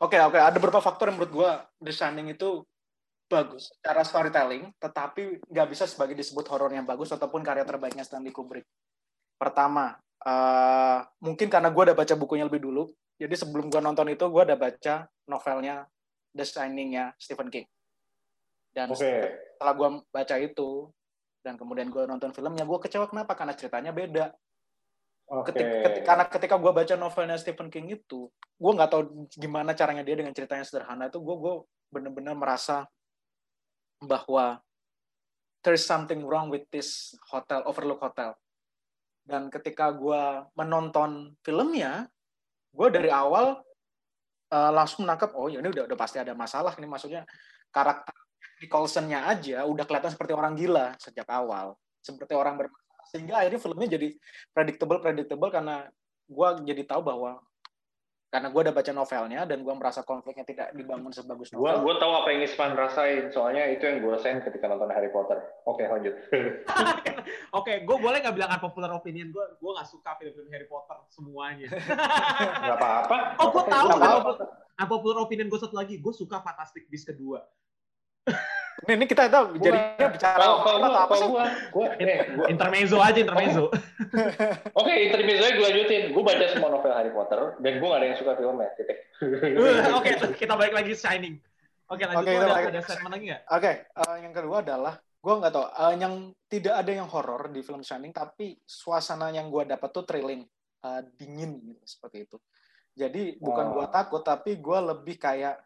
[0.02, 1.50] oke okay, oke okay, ada beberapa faktor yang menurut gue
[1.86, 2.65] The Shining itu
[3.25, 8.29] bagus secara storytelling, tetapi nggak bisa sebagai disebut horor yang bagus ataupun karya terbaiknya Stanley
[8.29, 8.65] Kubrick.
[9.35, 14.29] Pertama, uh, mungkin karena gue udah baca bukunya lebih dulu, jadi sebelum gue nonton itu
[14.29, 15.89] gue udah baca novelnya
[16.35, 17.65] The Shining-nya Stephen King.
[18.75, 19.33] Dan okay.
[19.57, 20.69] setelah gue baca itu,
[21.41, 23.33] dan kemudian gue nonton filmnya, gue kecewa kenapa?
[23.33, 24.35] Karena ceritanya beda.
[25.25, 25.57] Okay.
[25.57, 28.29] Ketika, ketika, karena ketika gue baca novelnya Stephen King itu,
[28.61, 31.53] gue nggak tahu gimana caranya dia dengan ceritanya sederhana itu, gue gue
[31.89, 32.85] bener-bener merasa
[34.01, 34.60] bahwa
[35.65, 38.38] there is something wrong with this hotel, Overlook Hotel.
[39.25, 42.05] Dan ketika gue menonton filmnya,
[42.69, 43.58] gue dari awal
[44.53, 46.77] uh, langsung menangkap, oh ya ini udah, udah pasti ada masalah.
[46.77, 47.25] Ini maksudnya
[47.73, 48.13] karakter
[48.62, 51.75] Nicholson-nya aja udah kelihatan seperti orang gila sejak awal.
[51.99, 53.05] Seperti orang bermasalah.
[53.10, 54.08] Sehingga akhirnya filmnya jadi
[54.53, 55.89] predictable-predictable karena
[56.25, 57.41] gue jadi tahu bahwa
[58.36, 61.71] karena gue udah baca novelnya dan gue merasa konfliknya tidak dibangun sebagus novel.
[61.71, 65.08] Gue gue tahu apa yang Ispan rasain, soalnya itu yang gue rasain ketika nonton Harry
[65.08, 65.39] Potter.
[65.63, 66.12] Oke lanjut.
[66.36, 67.08] Oke,
[67.56, 69.45] okay, gue boleh nggak bilang unpopular opinion gue?
[69.56, 71.71] Gue nggak suka film-film Harry Potter semuanya.
[72.67, 73.39] Gak apa-apa.
[73.39, 74.19] Oh, gue tahu.
[74.84, 77.39] Unpopular opinion gue satu lagi, gue suka Fantastic Beasts kedua.
[78.83, 81.27] Ini, ini kita tahu jadinya bicara kalau, kalau gua, apa sih?
[81.31, 83.65] Gua, gua, nih, gua, intermezzo aja intermezzo.
[83.71, 83.79] Oke,
[84.75, 86.03] okay, intermezzo aja gue lanjutin.
[86.11, 88.69] Gue baca semua novel Harry Potter dan gue gak ada yang suka filmnya.
[88.75, 88.97] Titik.
[89.97, 91.39] Oke, kita balik lagi Shining.
[91.88, 92.27] Oke, okay, lanjut.
[92.27, 93.41] Okay, ada, ada statement lagi nggak?
[93.45, 96.13] Oke, okay, uh, eh, yang kedua adalah gue nggak tahu uh, yang
[96.49, 100.43] tidak ada yang horor di film Shining, tapi suasana yang gue dapat tuh thrilling,
[100.83, 102.38] uh, dingin gitu, seperti itu.
[102.91, 103.71] Jadi bukan oh.
[103.79, 105.61] gue takut, tapi gue lebih kayak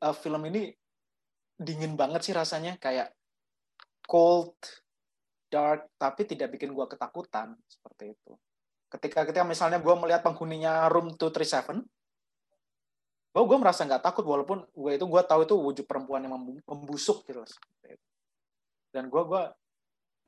[0.00, 0.70] uh, film ini
[1.58, 3.12] dingin banget sih rasanya kayak
[4.06, 4.56] cold
[5.52, 8.32] dark tapi tidak bikin gue ketakutan seperti itu.
[8.88, 11.80] Ketika ketika misalnya gue melihat penghuninya room 237
[13.32, 16.36] oh gue merasa nggak takut walaupun gue itu gue tahu itu wujud perempuan yang
[16.68, 17.40] membusuk gitu
[18.92, 19.42] dan gue gue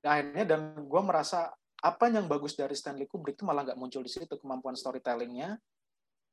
[0.04, 1.52] akhirnya dan gue merasa
[1.84, 5.60] apa yang bagus dari Stanley Kubrick itu malah nggak muncul di situ kemampuan storytellingnya.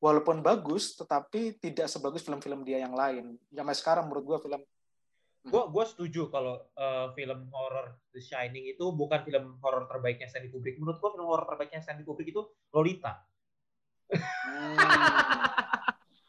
[0.02, 3.38] Walaupun bagus tetapi tidak sebagus film-film dia yang lain.
[3.54, 4.62] Sampai sekarang menurut gue film
[5.42, 10.54] gue gue setuju kalau uh, film horror The Shining itu bukan film horror terbaiknya Stanley
[10.54, 10.78] Kubrick.
[10.78, 13.26] Menurut gue film horror terbaiknya Stanley Kubrick itu Lolita.
[14.14, 14.78] Hmm.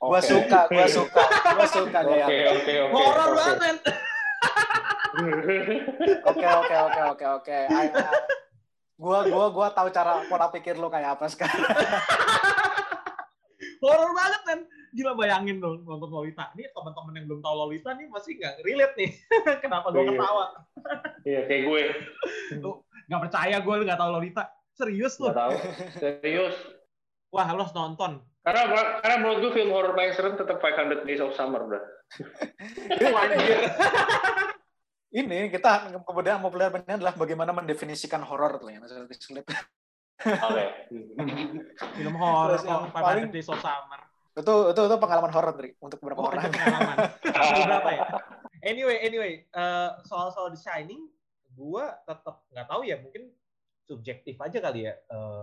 [0.13, 2.27] gue suka, gue suka, gue suka gaya.
[2.27, 2.97] Oke oke oke.
[2.97, 3.79] Horror banget.
[6.25, 7.59] Oke oke oke oke oke.
[8.97, 11.69] Gue gue gue tahu cara pola pikir lo kayak apa sekarang.
[13.83, 14.59] horror banget kan
[14.93, 16.53] gila bayangin dong nonton Lolita.
[16.53, 19.11] Ini teman-teman yang belum tahu Lolita nih masih nggak relate nih.
[19.65, 20.11] Kenapa gue iya.
[20.13, 20.45] ketawa?
[21.25, 21.83] Iya kayak gue.
[22.61, 22.71] Lu
[23.09, 24.43] nggak percaya gue lu nggak tahu Lolita.
[24.77, 25.33] Serius lu?
[25.33, 25.57] Tahu.
[25.97, 26.57] Serius?
[27.33, 28.21] Wah lu harus nonton.
[28.45, 28.63] Karena
[29.01, 31.81] karena menurut gue film horror paling serem tetap 500 Days of Summer bro.
[35.13, 38.81] Ini kita kemudian mau belajar adalah bagaimana mendefinisikan horor tuh ya
[40.23, 40.65] Oke.
[41.97, 46.21] Film horor yang paling Days of Summer itu itu itu pengalaman horor dari untuk beberapa
[46.25, 46.49] oh, orang.
[46.49, 46.97] Pengalaman.
[47.69, 48.03] berapa ya?
[48.63, 51.11] Anyway, anyway, uh, soal soal The Shining,
[51.53, 53.29] gue tetap nggak tahu ya, mungkin
[53.85, 54.95] subjektif aja kali ya.
[55.13, 55.43] Uh,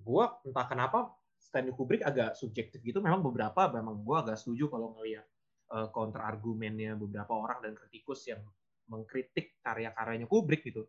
[0.00, 0.98] gue entah kenapa
[1.36, 3.04] Stanley Kubrick agak subjektif gitu.
[3.04, 5.26] Memang beberapa, memang gue agak setuju kalau ngelihat
[5.74, 8.40] uh, counter argumennya beberapa orang dan kritikus yang
[8.88, 10.88] mengkritik karya-karyanya Kubrick gitu.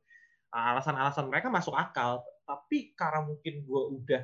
[0.56, 4.24] Alasan-alasan mereka masuk akal, tapi karena mungkin gue udah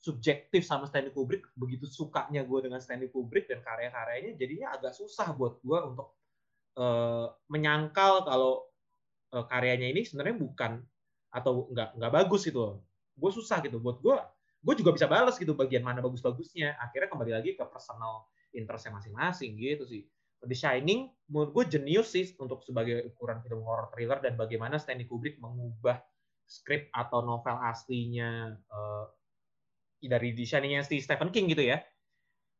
[0.00, 5.36] subjektif sama Stanley Kubrick begitu sukanya gue dengan Stanley Kubrick dan karya-karyanya jadinya agak susah
[5.36, 6.16] buat gue untuk
[6.80, 8.64] uh, menyangkal kalau
[9.36, 10.72] uh, karyanya ini sebenarnya bukan
[11.30, 12.80] atau nggak nggak bagus gitu
[13.20, 13.76] gue susah gitu.
[13.78, 14.16] Buat gue
[14.60, 16.80] gue juga bisa balas gitu bagian mana bagus-bagusnya.
[16.80, 20.08] Akhirnya kembali lagi ke personal interestnya masing-masing gitu sih.
[20.40, 25.04] The Shining menurut gue jenius sih untuk sebagai ukuran film horror thriller dan bagaimana Stanley
[25.04, 26.00] Kubrick mengubah
[26.48, 29.06] skrip atau novel aslinya uh,
[30.08, 31.80] dari desainnya si Stephen King gitu ya.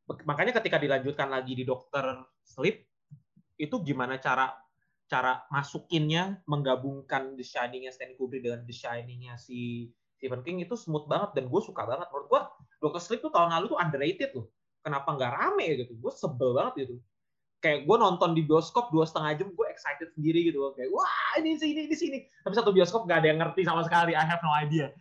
[0.05, 2.83] Makanya ketika dilanjutkan lagi di Dokter Sleep
[3.57, 4.51] itu gimana cara
[5.11, 8.75] cara masukinnya menggabungkan The Shining-nya Stanley Kubrick dengan The
[9.35, 12.07] si Stephen King itu smooth banget dan gue suka banget.
[12.13, 12.41] Menurut gue
[12.79, 14.47] Doctor Sleep tuh tahun lalu tuh underrated loh.
[14.81, 15.93] Kenapa nggak rame gitu?
[15.99, 16.95] Gue sebel banget gitu.
[17.61, 20.61] Kayak gue nonton di bioskop dua setengah jam gue excited sendiri gitu.
[20.73, 22.19] Kayak wah ini sini ini sini.
[22.45, 24.15] Tapi satu bioskop nggak ada yang ngerti sama sekali.
[24.15, 24.93] I have no idea.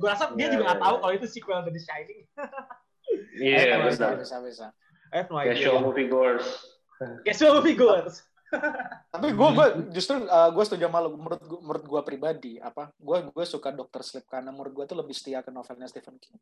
[0.00, 1.02] Gue rasa dia yeah, juga nggak yeah, tahu yeah.
[1.04, 2.22] kalau itu sequel dari Shining
[3.36, 4.18] Iya, bisa, benar.
[4.18, 4.66] bisa, bisa.
[5.14, 5.54] I have no idea.
[5.54, 6.46] Casual movie goers.
[7.22, 8.24] Casual movie goers.
[9.12, 11.14] Tapi gue gue justru gue setuju sama lo.
[11.14, 12.90] Menurut gua, menurut gue pribadi apa?
[12.98, 14.02] Gue gue suka Dr.
[14.02, 16.38] Sleep karena menurut gue tuh lebih setia ke novelnya Stephen King.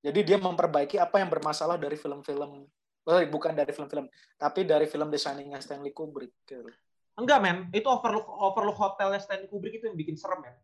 [0.00, 2.68] Jadi dia memperbaiki apa yang bermasalah dari film-film
[3.06, 6.42] sorry, bukan dari film-film, tapi dari film The Shining Stanley Kubrick.
[6.42, 6.66] gitu.
[7.16, 7.58] Enggak, men.
[7.70, 10.56] Itu Overlook Overlook Hotelnya Stanley Kubrick itu yang bikin serem, men.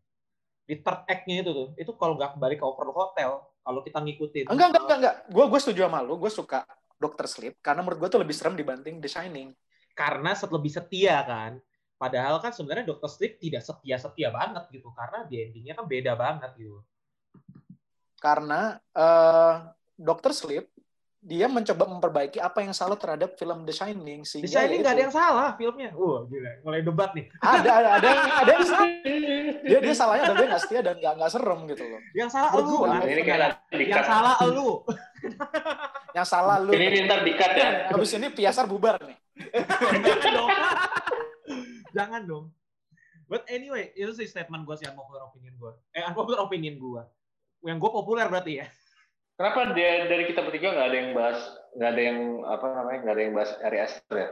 [0.62, 1.68] Di third act-nya itu tuh.
[1.74, 4.44] Itu kalau nggak kembali ke Overlook Hotel, kalau kita ngikutin.
[4.50, 5.16] Enggak, enggak, enggak, enggak.
[5.30, 6.14] Gue gue setuju sama lo.
[6.18, 6.66] Gue suka
[6.98, 7.26] Dr.
[7.26, 9.50] Sleep karena menurut gue tuh lebih serem dibanding The Shining.
[9.92, 11.58] Karena set lebih setia kan.
[11.98, 13.10] Padahal kan sebenarnya Dr.
[13.10, 14.90] Sleep tidak setia-setia banget gitu.
[14.94, 16.82] Karena di endingnya kan beda banget gitu.
[18.18, 19.54] Karena eh
[19.98, 20.32] Dr.
[20.34, 20.66] Sleep
[21.22, 25.14] dia mencoba memperbaiki apa yang salah terhadap film The Shining sehingga Shining nggak ada yang
[25.14, 25.94] salah filmnya.
[25.94, 26.50] Wah, gila.
[26.66, 27.30] Mulai debat nih.
[27.38, 28.64] ada ada ada yang ada yang
[29.70, 32.50] dia dia salahnya adalah dia nggak setia dan nggak nggak serem gitu loh Yang salah
[32.58, 32.76] lu.
[33.06, 34.70] Ini kayak Yang salah lu.
[36.18, 37.68] yang salah lu Ini ntar dikat ya.
[37.94, 39.16] habis ini piasar bubar nih
[40.02, 40.50] Jangan dong.
[41.94, 42.44] Jangan dong.
[43.30, 45.72] But anyway, itu sih statement gue sih unpopular opinion gue.
[45.96, 47.02] Eh, unpopular opinion gue.
[47.64, 48.66] Yang gue populer berarti ya.
[49.42, 51.42] Kenapa dia, dari kita bertiga nggak ada yang bahas,
[51.74, 54.28] nggak ada yang apa namanya, nggak ada yang bahas Ari Aster ya?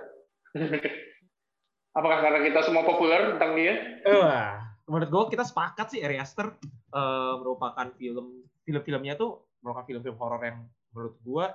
[1.98, 3.74] Apakah karena kita semua populer tentang dia?
[4.06, 6.54] Wah, menurut gue kita sepakat sih Ari Aster
[6.94, 10.62] eh, merupakan film film-filmnya tuh merupakan film-film horor yang
[10.94, 11.46] menurut gue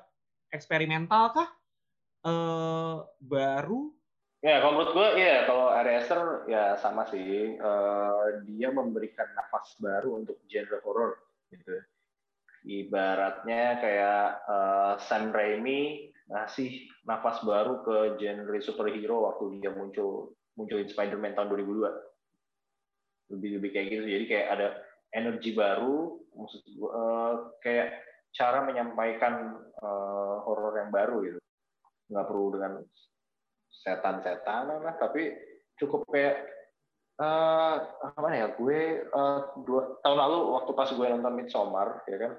[0.52, 1.48] eksperimental kah?
[2.28, 3.96] Eh, baru
[4.44, 7.56] Ya, kalau menurut gue, ya kalau Ari Aster ya sama sih.
[7.56, 11.24] Eh, dia memberikan nafas baru untuk genre horor
[11.56, 11.80] gitu.
[12.66, 20.90] Ibaratnya kayak eh, Sam Raimi ngasih nafas baru ke genre superhero waktu dia muncul munculin
[20.90, 23.38] Spider-Man tahun 2002.
[23.38, 24.06] Lebih lebih kayak gitu.
[24.10, 24.68] Jadi kayak ada
[25.14, 27.88] energi baru, maksud eh, kayak
[28.34, 31.40] cara menyampaikan eh, horor yang baru gitu.
[32.10, 32.74] Nggak perlu dengan
[33.86, 35.30] setan-setanan lah, tapi
[35.78, 36.56] cukup kayak
[37.16, 42.34] eh apa ya gue eh, dua tahun lalu waktu pas gue nonton Midsommar ya kan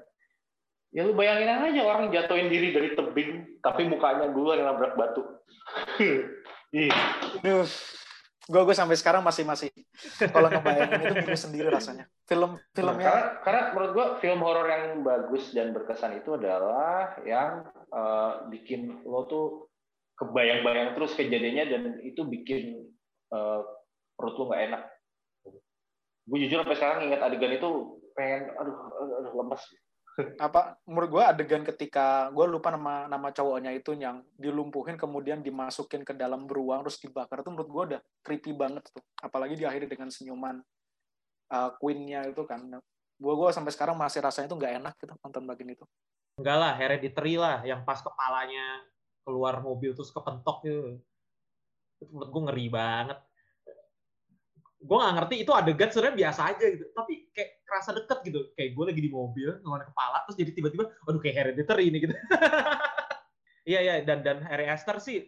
[0.97, 5.21] ya lu bayangin aja orang jatuhin diri dari tebing tapi mukanya gue yang nabrak batu.
[6.77, 6.91] Ih,
[7.45, 7.69] Duh,
[8.49, 9.69] gue gue sampai sekarang masih masih.
[10.19, 12.09] Kalau ngebayangin itu bingung sendiri rasanya.
[12.25, 13.13] Film karena, filmnya.
[13.45, 19.29] Karena menurut gue film horor yang bagus dan berkesan itu adalah yang eh, bikin lo
[19.29, 19.47] tuh
[20.17, 22.89] kebayang-bayang terus kejadiannya dan itu bikin
[23.37, 23.61] eh,
[24.17, 24.83] perut lo nggak enak.
[26.27, 29.63] Gue jujur sampai sekarang ingat adegan itu pengen, aduh, aduh, aduh lemes.
[30.41, 36.09] Apa menurut gue adegan ketika gue lupa nama nama cowoknya itu yang dilumpuhin kemudian dimasukin
[36.09, 40.09] ke dalam beruang terus dibakar itu menurut gue udah creepy banget tuh apalagi diakhiri dengan
[40.09, 40.57] senyuman
[41.53, 42.65] uh, queennya itu kan
[43.17, 45.85] gue gue sampai sekarang masih rasanya tuh nggak enak gitu nonton bagian itu
[46.41, 48.85] enggak lah hereditary lah yang pas kepalanya
[49.27, 51.03] keluar mobil terus kepentok gitu.
[51.99, 53.19] Itu menurut gue ngeri banget.
[54.77, 58.41] Gue nggak ngerti itu adegan sebenarnya biasa aja gitu, tapi kayak kerasa deket gitu.
[58.53, 62.15] Kayak gue lagi di mobil ngeluarin kepala terus jadi tiba-tiba, aduh kayak hereditary ini gitu.
[63.67, 65.27] Iya iya dan dan Harry Esther sih,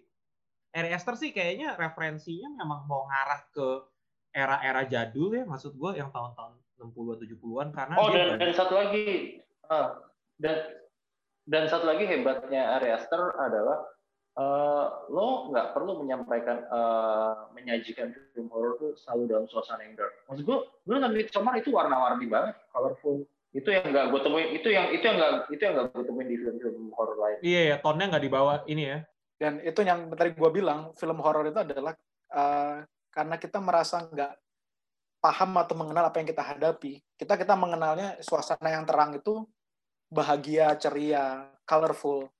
[0.70, 3.68] Harry Esther sih kayaknya referensinya memang mau ngarah ke
[4.30, 9.42] era-era jadul ya, maksud gue yang tahun-tahun 60 70-an karena Oh dan, dan satu lagi,
[9.66, 10.06] ah,
[10.38, 10.70] dan
[11.50, 13.82] dan satu lagi hebatnya Ari Aster adalah
[14.38, 20.14] eh, lo nggak perlu menyampaikan eh, menyajikan film horor tuh selalu dalam suasana yang dark.
[20.30, 23.26] Maksud gue, gue nonton Midsommar itu warna-warni banget, colorful.
[23.50, 26.28] Itu yang nggak gue temuin, itu yang itu yang nggak itu yang nggak gue temuin
[26.30, 27.38] di film-film horor lain.
[27.42, 29.00] Iya ya, tone-nya nggak dibawa ini ya.
[29.38, 31.94] dan itu yang tadi gue bilang film horor itu adalah
[32.34, 32.82] uh,
[33.14, 34.34] karena kita merasa nggak
[35.18, 39.42] paham atau mengenal apa yang kita hadapi kita kita mengenalnya suasana yang terang itu
[40.10, 42.30] bahagia ceria colorful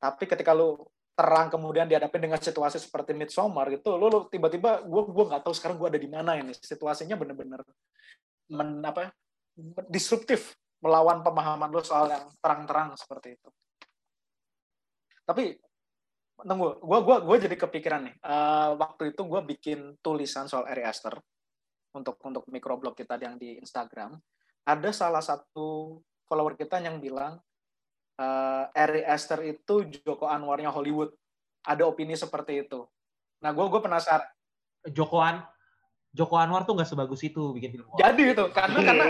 [0.00, 0.80] tapi ketika lu
[1.12, 5.54] terang kemudian dihadapi dengan situasi seperti Midsommar gitu lu, lu tiba-tiba gue gue nggak tahu
[5.54, 7.60] sekarang gue ada di mana ini situasinya bener-bener
[8.52, 9.12] men apa
[9.92, 13.48] disruptif melawan pemahaman lu soal yang terang-terang seperti itu
[15.22, 15.56] tapi
[16.42, 18.16] tunggu, gue gua gua jadi kepikiran nih.
[18.18, 21.14] Eh, waktu itu gue bikin tulisan soal Ari Aster
[21.94, 24.18] untuk untuk microblog kita yang di Instagram.
[24.66, 27.38] Ada salah satu follower kita yang bilang
[28.18, 31.12] eh, Ari Aster itu Joko Anwarnya Hollywood.
[31.62, 32.82] Ada opini seperti itu.
[33.38, 34.26] Nah, gue gue penasaran.
[34.90, 35.46] Joko An
[36.12, 38.04] Joko Anwar tuh nggak sebagus itu bikin film horor.
[38.04, 39.04] Jadi itu karena karena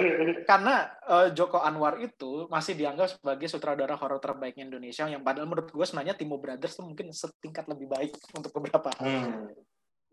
[0.47, 5.67] karena eh, Joko Anwar itu masih dianggap sebagai sutradara horor terbaik Indonesia yang padahal menurut
[5.75, 8.95] gue sebenarnya Timo Brothers tuh mungkin setingkat lebih baik untuk beberapa.
[9.03, 9.51] Hmm.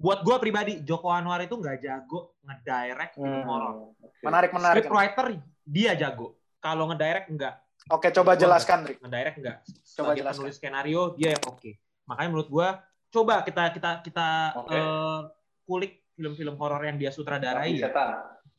[0.02, 3.46] Buat gue pribadi, Joko Anwar itu nggak jago ngedirect film Hmm.
[3.46, 3.74] horor.
[4.02, 4.24] Oke.
[4.26, 4.76] Menarik menarik.
[4.82, 5.26] Scriptwriter
[5.70, 6.42] dia jago.
[6.58, 7.56] Kalau ngedirect enggak.
[7.88, 9.00] Oke, coba Gua jelaskan, Rick.
[9.00, 9.58] ngedirect enggak.
[9.64, 10.38] Coba Sebagai jelaskan.
[10.38, 11.72] penulis skenario dia yang oke.
[12.06, 12.68] Makanya menurut gua
[13.08, 14.74] coba kita kita kita Oke.
[14.74, 15.20] eh,
[15.64, 17.88] kulik film-film horor yang dia sutradarai Abdi ya.
[17.88, 18.10] setan.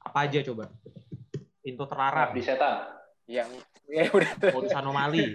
[0.00, 0.64] Apa aja coba?
[1.60, 2.76] Pintu terlarang, Abdi setan.
[3.24, 3.48] Yang
[3.86, 4.30] ya udah.
[4.50, 5.24] modus anomali.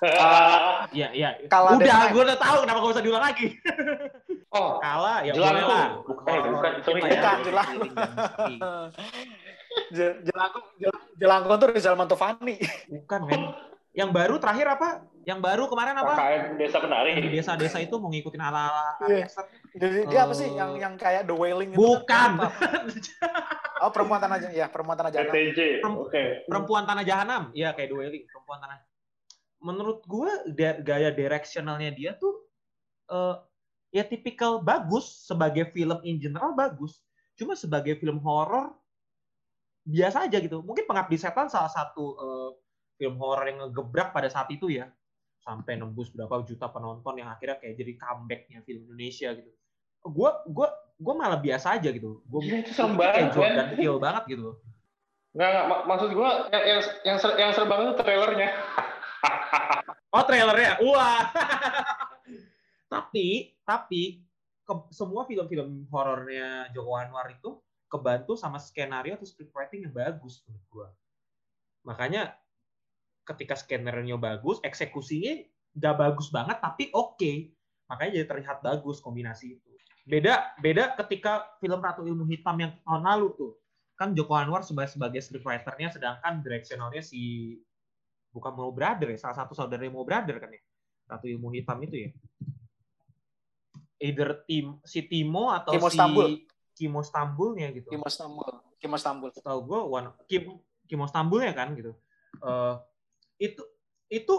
[0.00, 1.28] Ah, Iya, iya.
[1.44, 3.52] Kala Udah, gue udah tahu kenapa gak usah diulang lagi.
[4.48, 5.86] oh, Kala, ya boleh lah.
[6.00, 7.00] Bukan, eh, bukan, sorry.
[7.00, 7.42] Horor Bukan, ya.
[7.44, 7.92] Jelangkung.
[7.92, 8.56] Misteri.
[8.56, 9.33] Je- Jelangkung,
[9.94, 10.20] Jel-
[11.14, 12.58] Jelangkung tuh Rizal Mantovani.
[12.90, 13.42] Bukan, men.
[13.94, 14.88] Yang baru terakhir apa?
[15.22, 16.12] Yang baru kemarin apa?
[16.12, 17.10] KKN Desa Penari.
[17.14, 19.46] Yang desa-desa itu mau ngikutin ala-ala western.
[19.70, 21.78] Jadi dia apa sih Eh, yang yang kayak The Wailing itu?
[21.78, 22.30] Bukan.
[22.42, 22.82] kan?
[23.80, 24.58] Oh, perempuan tanah jahanam.
[24.58, 25.30] Ya, perempuan tanah jahanam.
[25.30, 25.60] PTJ.
[25.78, 26.22] Perem- Oke.
[26.44, 27.42] Perempuan Tanah Jahanam.
[27.52, 28.24] Iya, kayak dueling.
[28.26, 28.78] Perempuan Tanah.
[29.60, 30.30] Menurut gue,
[30.80, 32.34] gaya directionalnya dia tuh
[33.06, 33.36] eh,
[33.92, 35.22] ya tipikal bagus.
[35.22, 36.98] Sebagai film in general bagus.
[37.34, 38.74] Cuma sebagai film horor
[39.84, 40.64] biasa aja gitu.
[40.64, 42.50] Mungkin Pengabdi Setan salah satu eh,
[42.96, 44.88] film horor yang ngegebrak pada saat itu ya.
[45.44, 49.50] Sampai nembus berapa juta penonton yang akhirnya kayak jadi comebacknya film Indonesia gitu.
[50.04, 52.24] Gue gua gua malah biasa aja gitu.
[52.24, 53.66] Gue Gila, itu serem kayak banget, Jordan.
[53.76, 54.48] Peele banget gitu.
[55.34, 58.48] Nggak, nggak, mak- maksud gua yang yang yang, ser, yang serem banget itu trailernya.
[60.14, 61.26] Oh trailernya, wah.
[62.94, 64.22] tapi tapi
[64.62, 67.58] ke- semua film-film horornya Joko Anwar itu
[67.94, 70.88] kebantu sama skenario atau scriptwriting yang bagus menurut gua.
[71.86, 72.34] Makanya
[73.22, 75.46] ketika skenario bagus, eksekusinya
[75.78, 77.54] nggak bagus banget tapi oke.
[77.86, 79.70] Makanya jadi terlihat bagus kombinasi itu.
[80.04, 83.52] Beda beda ketika film Ratu Ilmu Hitam yang tahun lalu tuh.
[83.94, 87.54] Kan Joko Anwar sebagai sebagai scriptwriter-nya sedangkan directionalnya si
[88.34, 90.62] bukan Mo Brother ya, salah satu saudara Mo Brother kan ya.
[91.06, 92.10] Ratu Ilmu Hitam itu ya.
[94.02, 96.42] Either tim si Timo atau Kimo si Stambul.
[96.74, 97.88] Kimo Stambulnya gitu.
[97.88, 98.50] Kimo Stambul.
[98.82, 99.30] Kimo Stambul.
[99.30, 100.58] Tahu gue one Kim
[100.90, 101.94] Kimo Stambulnya kan gitu.
[102.42, 102.74] Eh,
[103.38, 103.62] itu
[104.10, 104.36] itu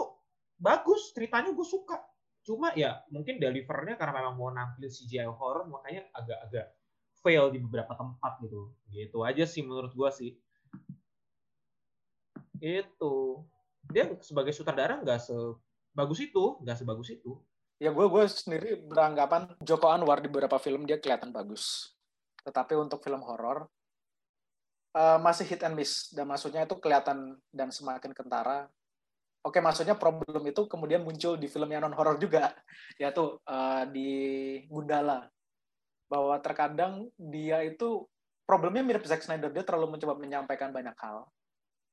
[0.60, 2.00] bagus ceritanya gue suka.
[2.46, 6.66] Cuma ya mungkin delivernya karena memang mau nampil CGI horror makanya agak-agak
[7.24, 8.70] fail di beberapa tempat gitu.
[8.92, 10.30] Gitu aja sih menurut gue sih.
[12.62, 13.44] Itu
[13.90, 17.40] dia sebagai sutradara nggak sebagus itu, nggak sebagus itu.
[17.76, 21.95] Ya gue gue sendiri beranggapan Joko Anwar di beberapa film dia kelihatan bagus.
[22.46, 23.66] Tetapi untuk film horor
[24.94, 28.70] eh, masih hit and miss dan maksudnya itu kelihatan dan semakin kentara.
[29.42, 32.54] Oke, maksudnya problem itu kemudian muncul di film yang non horor juga,
[33.02, 34.10] yaitu eh, di
[34.70, 35.26] Gundala.
[36.06, 38.06] Bahwa terkadang dia itu
[38.46, 41.26] problemnya mirip Zack Snyder, dia terlalu mencoba menyampaikan banyak hal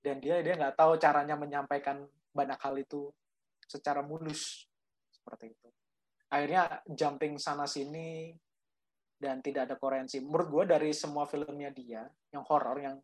[0.03, 2.03] dan dia dia nggak tahu caranya menyampaikan
[2.35, 3.07] banyak hal itu
[3.63, 4.67] secara mulus
[5.09, 5.69] seperti itu.
[6.27, 8.35] Akhirnya jumping sana sini
[9.23, 10.19] dan tidak ada koherensi.
[10.19, 12.03] Menurut gue dari semua filmnya dia
[12.35, 12.99] yang horor yang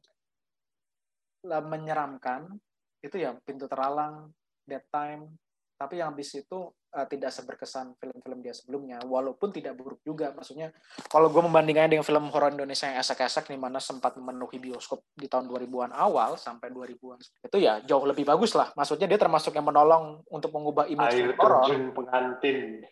[1.47, 2.59] menyeramkan
[2.99, 4.27] itu ya pintu teralang,
[4.67, 5.39] dead time.
[5.79, 10.35] Tapi yang habis itu eh, tidak seberkesan film-film dia sebelumnya, walaupun tidak buruk juga.
[10.35, 10.75] Maksudnya
[11.07, 15.31] kalau gue membandingkannya dengan film horor Indonesia yang esek-esek, di mana sempat memenuhi bioskop di
[15.31, 18.75] tahun 2000-an awal sampai 2000-an, itu ya jauh lebih bagus lah.
[18.75, 21.63] Maksudnya dia termasuk yang menolong untuk mengubah image horor.
[21.63, 22.83] terjun pengantin.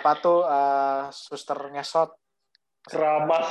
[0.00, 2.16] Apa tuh eh, suster ngesot
[2.88, 3.48] Keramas.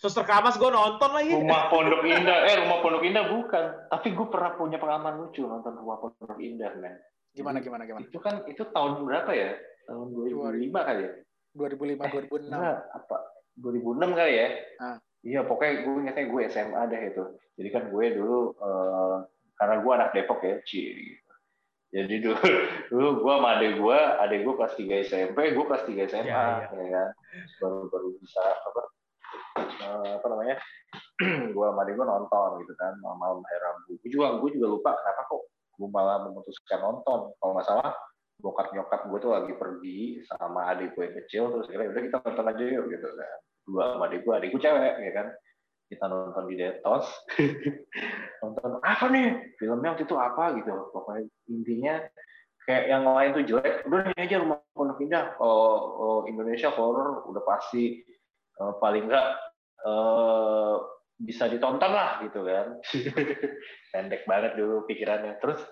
[0.00, 1.32] Suster Kamas gue nonton lagi.
[1.32, 2.44] Rumah Pondok Indah.
[2.44, 3.64] Eh, Rumah Pondok Indah bukan.
[3.88, 6.98] Tapi gue pernah punya pengalaman lucu nonton Rumah Pondok Indah, men.
[7.34, 9.58] gimana gimana gimana Itu kan, itu tahun berapa ya?
[9.90, 11.12] Tahun 2005 kali ya?
[11.58, 13.16] 2005 2006 Enggak, apa?
[13.58, 14.48] 2006 kali ya?
[14.78, 14.96] Ah.
[15.24, 17.24] Iya, pokoknya gue ingatnya gue SMA deh itu.
[17.58, 19.16] Jadi kan gue dulu, eh,
[19.56, 21.32] karena gue anak Depok ya, Ci, gitu.
[21.94, 22.38] Jadi dulu,
[22.92, 26.68] dulu gue sama adek gue, adek gue kelas 3 SMP, gue kelas 3 SMA, Ya,
[26.70, 27.08] ya, kan?
[27.60, 28.82] Baru baru bisa apa?
[29.58, 30.56] eh, apa namanya?
[31.54, 33.98] gue sama gue nonton gitu kan, malam hari Rabu.
[33.98, 35.42] Gue juga, gue juga lupa kenapa kok
[35.74, 37.34] gue malah memutuskan nonton.
[37.38, 37.90] Kalau nggak salah,
[38.38, 42.16] bokap nyokap gue tuh lagi pergi sama adik gue yang kecil, terus kira udah kita
[42.22, 43.38] nonton aja yuk gitu kan.
[43.64, 45.28] Dua sama adik gue, adik gue cewek ya kan.
[45.84, 47.06] Kita nonton di Detos,
[48.42, 51.94] nonton apa nih filmnya waktu itu apa gitu pokoknya intinya
[52.64, 55.68] kayak yang lain tuh jelek udah ini aja rumah pondok indah kalau
[56.00, 58.00] kalau Indonesia horror udah pasti
[58.58, 59.28] eh, paling enggak
[59.84, 60.76] eh,
[61.20, 62.82] bisa ditonton lah gitu kan.
[63.94, 65.38] Pendek banget dulu pikirannya.
[65.38, 65.62] Terus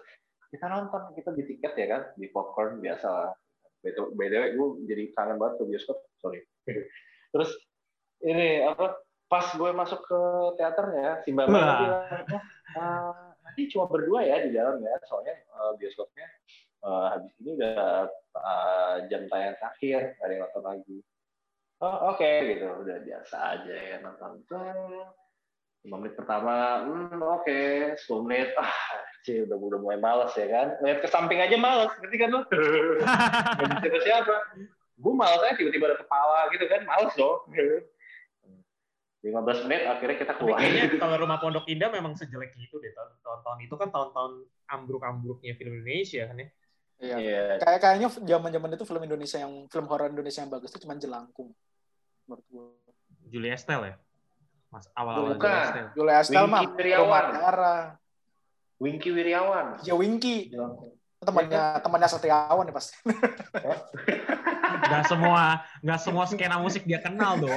[0.53, 3.33] kita nonton kita di tiket ya kan di popcorn biasa lah.
[3.83, 6.41] Btw gue jadi kangen banget ke bioskop sorry.
[7.35, 7.51] Terus
[8.23, 10.21] ini apa pas gue masuk ke
[10.61, 12.05] teaternya si mbak bilang
[12.77, 13.13] "Eh,
[13.43, 16.29] nanti cuma berdua ya di dalam ya soalnya eh, bioskopnya
[16.83, 18.07] eh, habis ini udah
[18.37, 20.99] eh, jam tayang terakhir ada yang nonton lagi
[21.83, 25.07] oh oke gitu udah biasa aja ya nonton Tuh.
[25.83, 27.99] 5 menit pertama, hmm, oke, okay.
[27.99, 28.71] 10 menit, ah,
[29.27, 30.79] sih udah udah mulai males ya kan.
[30.79, 32.47] Lihat ke samping aja males, ngerti kan lo?
[33.83, 34.31] Ke siapa.
[34.95, 37.43] Gue males aja tiba-tiba ada kepala gitu kan, males dong.
[39.23, 40.59] 15 menit akhirnya kita Tapi keluar.
[40.59, 42.91] kayaknya kalau Rumah Pondok Indah memang sejelek itu deh
[43.23, 46.51] tahun-tahun itu kan tahun-tahun ambruk-ambruknya film Indonesia kan ya.
[47.03, 47.17] Iya.
[47.19, 47.43] Iya.
[47.59, 51.51] Kayak kayaknya zaman-zaman itu film Indonesia yang film horor Indonesia yang bagus itu cuma Jelangkung.
[52.31, 52.67] Menurut gue.
[53.27, 53.97] Julia Estelle ya.
[54.71, 55.51] Mas awal-awal Bukan.
[55.51, 55.91] Julia Estelle.
[55.99, 56.63] Julia Estelle mah
[57.35, 57.85] Darah.
[58.79, 59.83] Wingky Wiryawan.
[59.83, 60.55] Ya Winky.
[61.23, 62.95] Temannya temannya Setiawan ya pasti.
[64.83, 67.55] Gak semua nggak semua skena musik dia kenal dong.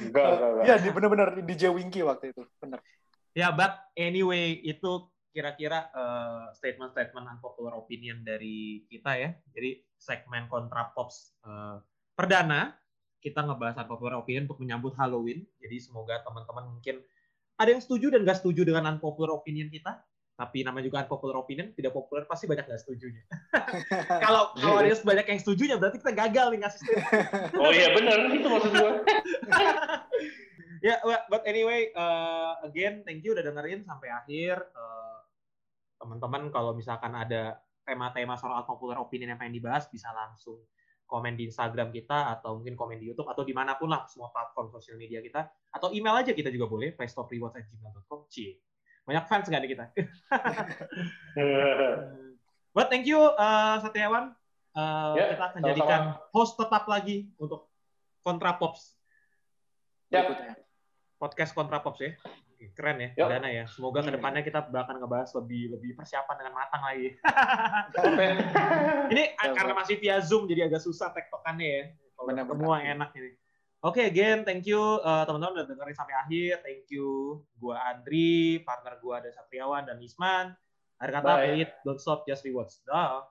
[0.00, 0.64] Enggak, enggak, enggak.
[0.64, 2.42] Iya, di bener-bener DJ Winky waktu itu.
[2.56, 2.80] Bener.
[3.36, 9.30] Ya, but anyway itu kira-kira eh, statement-statement unpopular opinion dari kita ya.
[9.54, 11.76] Jadi segmen kontra pops eh,
[12.14, 12.74] perdana
[13.20, 15.44] kita ngebahas unpopular opinion untuk menyambut Halloween.
[15.60, 17.04] Jadi semoga teman-teman mungkin
[17.60, 20.00] ada yang setuju dan gak setuju dengan unpopular opinion kita.
[20.40, 23.20] Tapi namanya juga unpopular opinion, tidak populer pasti banyak gak setujunya.
[24.24, 27.60] Kalau kalau ada yang banyak yang setujunya berarti kita gagal nih ngasih statement.
[27.60, 28.92] Oh iya benar, itu maksud gue.
[30.88, 34.64] ya, well, but anyway, uh, again, thank you udah dengerin sampai akhir.
[34.72, 35.09] Uh,
[36.00, 40.64] teman-teman kalau misalkan ada tema-tema soal popular opinion yang pengen dibahas, bisa langsung
[41.04, 44.30] komen di Instagram kita atau mungkin komen di YouTube atau di mana pun lah semua
[44.30, 45.42] platform sosial media kita
[45.74, 48.30] atau email aja kita juga boleh playstoprewards@gmail.com.
[48.30, 48.62] Cie.
[49.02, 49.84] Banyak fans nggak nih kita?
[52.76, 54.30] But thank you uh, Satriawan.
[54.70, 57.66] Uh, Ya, kita akan jadikan host tetap lagi untuk
[58.22, 58.94] Kontra Pops
[60.14, 60.22] Ya.
[60.26, 60.54] Berikutnya.
[61.18, 62.14] podcast Kontra Pops ya.
[62.76, 63.28] Keren ya, Yuk.
[63.32, 63.64] Dana ya.
[63.64, 67.08] Semoga ke depannya kita bakal ngebahas lebih lebih persiapan dengan matang lagi.
[69.16, 71.84] Ini Ya, karena masih via Zoom jadi agak susah tektokannya ya.
[72.14, 72.60] Kalau Benar-benar.
[72.60, 73.30] semua enak ini.
[73.80, 76.60] Oke, again, thank you uh, teman-teman udah dengerin sampai akhir.
[76.60, 77.40] Thank you.
[77.56, 80.52] Gua Andri, partner gua ada Satriawan dan Isman.
[81.00, 81.64] Akhir kata, Bye.
[81.80, 82.84] don't stop, just rewards.
[82.84, 83.24] Dah.